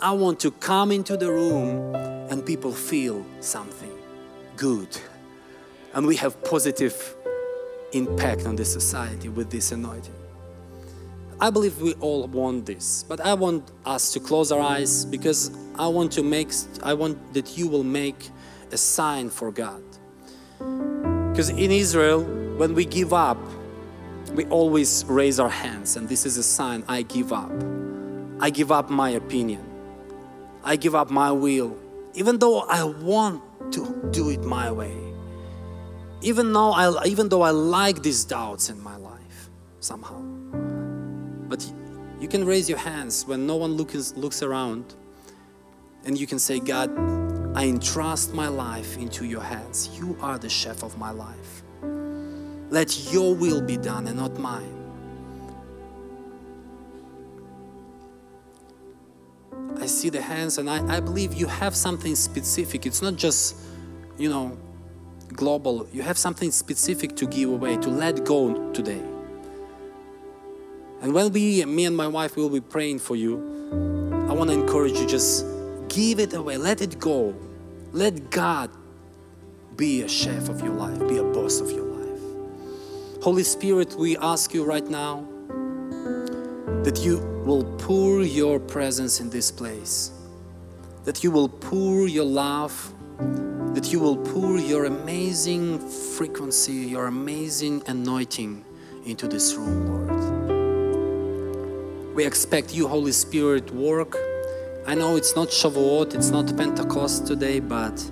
I 0.00 0.12
want 0.12 0.40
to 0.40 0.50
come 0.50 0.92
into 0.92 1.16
the 1.16 1.30
room 1.30 1.94
and 2.30 2.44
people 2.44 2.72
feel 2.72 3.24
something 3.40 3.92
good. 4.56 4.88
And 5.94 6.06
we 6.06 6.16
have 6.16 6.42
positive 6.44 7.16
impact 7.92 8.46
on 8.46 8.56
the 8.56 8.64
society 8.64 9.28
with 9.28 9.50
this 9.50 9.72
anointing. 9.72 10.14
I 11.40 11.50
believe 11.50 11.80
we 11.80 11.94
all 11.94 12.26
want 12.26 12.66
this, 12.66 13.04
but 13.08 13.20
I 13.20 13.34
want 13.34 13.70
us 13.84 14.12
to 14.12 14.20
close 14.20 14.52
our 14.52 14.60
eyes 14.60 15.04
because 15.04 15.50
I 15.76 15.86
want 15.88 16.12
to 16.12 16.22
make 16.22 16.50
I 16.82 16.94
want 16.94 17.34
that 17.34 17.58
you 17.58 17.68
will 17.68 17.84
make 17.84 18.30
a 18.72 18.76
sign 18.76 19.30
for 19.30 19.50
God. 19.50 19.82
Because 20.58 21.50
in 21.50 21.70
Israel, 21.70 22.22
when 22.56 22.74
we 22.74 22.84
give 22.84 23.12
up, 23.12 23.38
we 24.32 24.44
always 24.46 25.04
raise 25.06 25.38
our 25.38 25.48
hands, 25.48 25.96
and 25.96 26.08
this 26.08 26.26
is 26.26 26.36
a 26.36 26.42
sign 26.42 26.84
I 26.88 27.02
give 27.02 27.32
up. 27.32 27.52
I 28.40 28.50
give 28.50 28.72
up 28.72 28.90
my 28.90 29.10
opinion. 29.10 29.64
I 30.62 30.76
give 30.76 30.94
up 30.94 31.10
my 31.10 31.30
will, 31.30 31.76
even 32.14 32.38
though 32.38 32.60
I 32.60 32.84
want 32.84 33.42
to 33.72 34.08
do 34.10 34.30
it 34.30 34.42
my 34.42 34.70
way. 34.72 34.96
Even 36.22 36.52
though 36.52 36.72
I, 36.72 37.04
even 37.04 37.28
though 37.28 37.42
I 37.42 37.50
like 37.50 38.02
these 38.02 38.24
doubts 38.24 38.70
in 38.70 38.80
my 38.82 38.96
life 38.96 39.50
somehow. 39.80 40.20
But 41.48 41.70
you 42.18 42.28
can 42.28 42.44
raise 42.44 42.68
your 42.68 42.78
hands 42.78 43.26
when 43.26 43.46
no 43.46 43.56
one 43.56 43.72
looks, 43.74 44.16
looks 44.16 44.42
around, 44.42 44.94
and 46.04 46.18
you 46.18 46.26
can 46.26 46.38
say, 46.38 46.58
God, 46.58 46.90
I 47.54 47.66
entrust 47.66 48.34
my 48.34 48.48
life 48.48 48.98
into 48.98 49.24
your 49.24 49.40
hands. 49.40 49.88
You 49.96 50.16
are 50.20 50.38
the 50.38 50.48
chef 50.48 50.82
of 50.82 50.98
my 50.98 51.10
life. 51.10 51.62
Let 52.70 53.12
your 53.12 53.34
will 53.34 53.62
be 53.62 53.76
done 53.76 54.08
and 54.08 54.16
not 54.16 54.36
mine. 54.38 54.80
I 59.80 59.86
see 59.86 60.08
the 60.08 60.20
hands, 60.20 60.58
and 60.58 60.68
I, 60.68 60.96
I 60.96 61.00
believe 61.00 61.34
you 61.34 61.46
have 61.46 61.76
something 61.76 62.16
specific. 62.16 62.86
It's 62.86 63.02
not 63.02 63.16
just, 63.16 63.56
you 64.18 64.28
know, 64.28 64.56
global. 65.28 65.86
You 65.92 66.02
have 66.02 66.18
something 66.18 66.50
specific 66.50 67.14
to 67.16 67.26
give 67.26 67.50
away, 67.50 67.76
to 67.76 67.88
let 67.88 68.24
go 68.24 68.72
today. 68.72 69.02
And 71.02 71.12
when 71.12 71.32
we, 71.32 71.64
me 71.66 71.84
and 71.84 71.96
my 71.96 72.08
wife, 72.08 72.34
will 72.36 72.48
be 72.48 72.60
praying 72.60 72.98
for 72.98 73.14
you, 73.14 73.36
I 74.28 74.32
want 74.32 74.50
to 74.50 74.54
encourage 74.54 74.98
you 74.98 75.06
just 75.06 75.44
Give 75.88 76.18
it 76.20 76.34
away, 76.34 76.56
let 76.56 76.80
it 76.80 76.98
go. 76.98 77.34
Let 77.92 78.30
God 78.30 78.70
be 79.76 80.02
a 80.02 80.08
chef 80.08 80.48
of 80.48 80.60
your 80.60 80.74
life, 80.74 80.98
be 81.08 81.18
a 81.18 81.22
boss 81.22 81.60
of 81.60 81.70
your 81.70 81.84
life. 81.84 82.20
Holy 83.22 83.42
Spirit, 83.42 83.94
we 83.94 84.16
ask 84.16 84.52
you 84.52 84.64
right 84.64 84.86
now 84.86 85.26
that 86.82 87.00
you 87.04 87.18
will 87.44 87.64
pour 87.78 88.22
your 88.22 88.58
presence 88.60 89.20
in 89.20 89.30
this 89.30 89.50
place, 89.50 90.10
that 91.04 91.22
you 91.24 91.30
will 91.30 91.48
pour 91.48 92.08
your 92.08 92.24
love, 92.24 92.92
that 93.74 93.92
you 93.92 94.00
will 94.00 94.16
pour 94.16 94.58
your 94.58 94.84
amazing 94.86 95.78
frequency, 96.16 96.72
your 96.72 97.06
amazing 97.06 97.82
anointing 97.86 98.64
into 99.06 99.28
this 99.28 99.54
room, 99.54 99.86
Lord. 99.88 100.10
We 102.14 102.24
expect 102.24 102.74
you, 102.74 102.86
Holy 102.86 103.12
Spirit, 103.12 103.70
work 103.72 104.16
I 104.86 104.94
know 104.94 105.16
it's 105.16 105.34
not 105.34 105.48
Shavuot, 105.48 106.14
it's 106.14 106.28
not 106.28 106.54
Pentecost 106.56 107.26
today, 107.26 107.58
but 107.58 108.04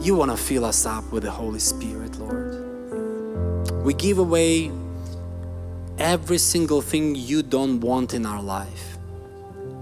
you 0.00 0.14
want 0.16 0.30
to 0.30 0.36
fill 0.36 0.64
us 0.64 0.86
up 0.86 1.12
with 1.12 1.24
the 1.24 1.30
Holy 1.30 1.58
Spirit, 1.58 2.16
Lord. 2.18 3.84
We 3.84 3.92
give 3.92 4.16
away 4.18 4.70
every 5.98 6.38
single 6.38 6.80
thing 6.80 7.14
you 7.14 7.42
don't 7.42 7.80
want 7.80 8.14
in 8.14 8.24
our 8.24 8.42
life. 8.42 8.96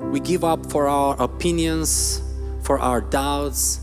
We 0.00 0.18
give 0.18 0.42
up 0.42 0.70
for 0.72 0.88
our 0.88 1.20
opinions, 1.22 2.20
for 2.62 2.80
our 2.80 3.00
doubts, 3.00 3.80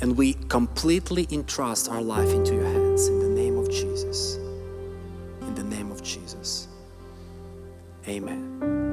and 0.00 0.16
we 0.16 0.34
completely 0.48 1.26
entrust 1.32 1.90
our 1.90 2.02
life 2.02 2.28
into 2.28 2.54
your 2.54 2.64
hands 2.64 3.08
in 3.08 3.18
the 3.18 3.28
name 3.28 3.58
of 3.58 3.68
Jesus. 3.70 4.36
In 5.40 5.54
the 5.56 5.64
name 5.64 5.90
of 5.90 6.00
Jesus. 6.00 6.68
Amen. 8.06 8.83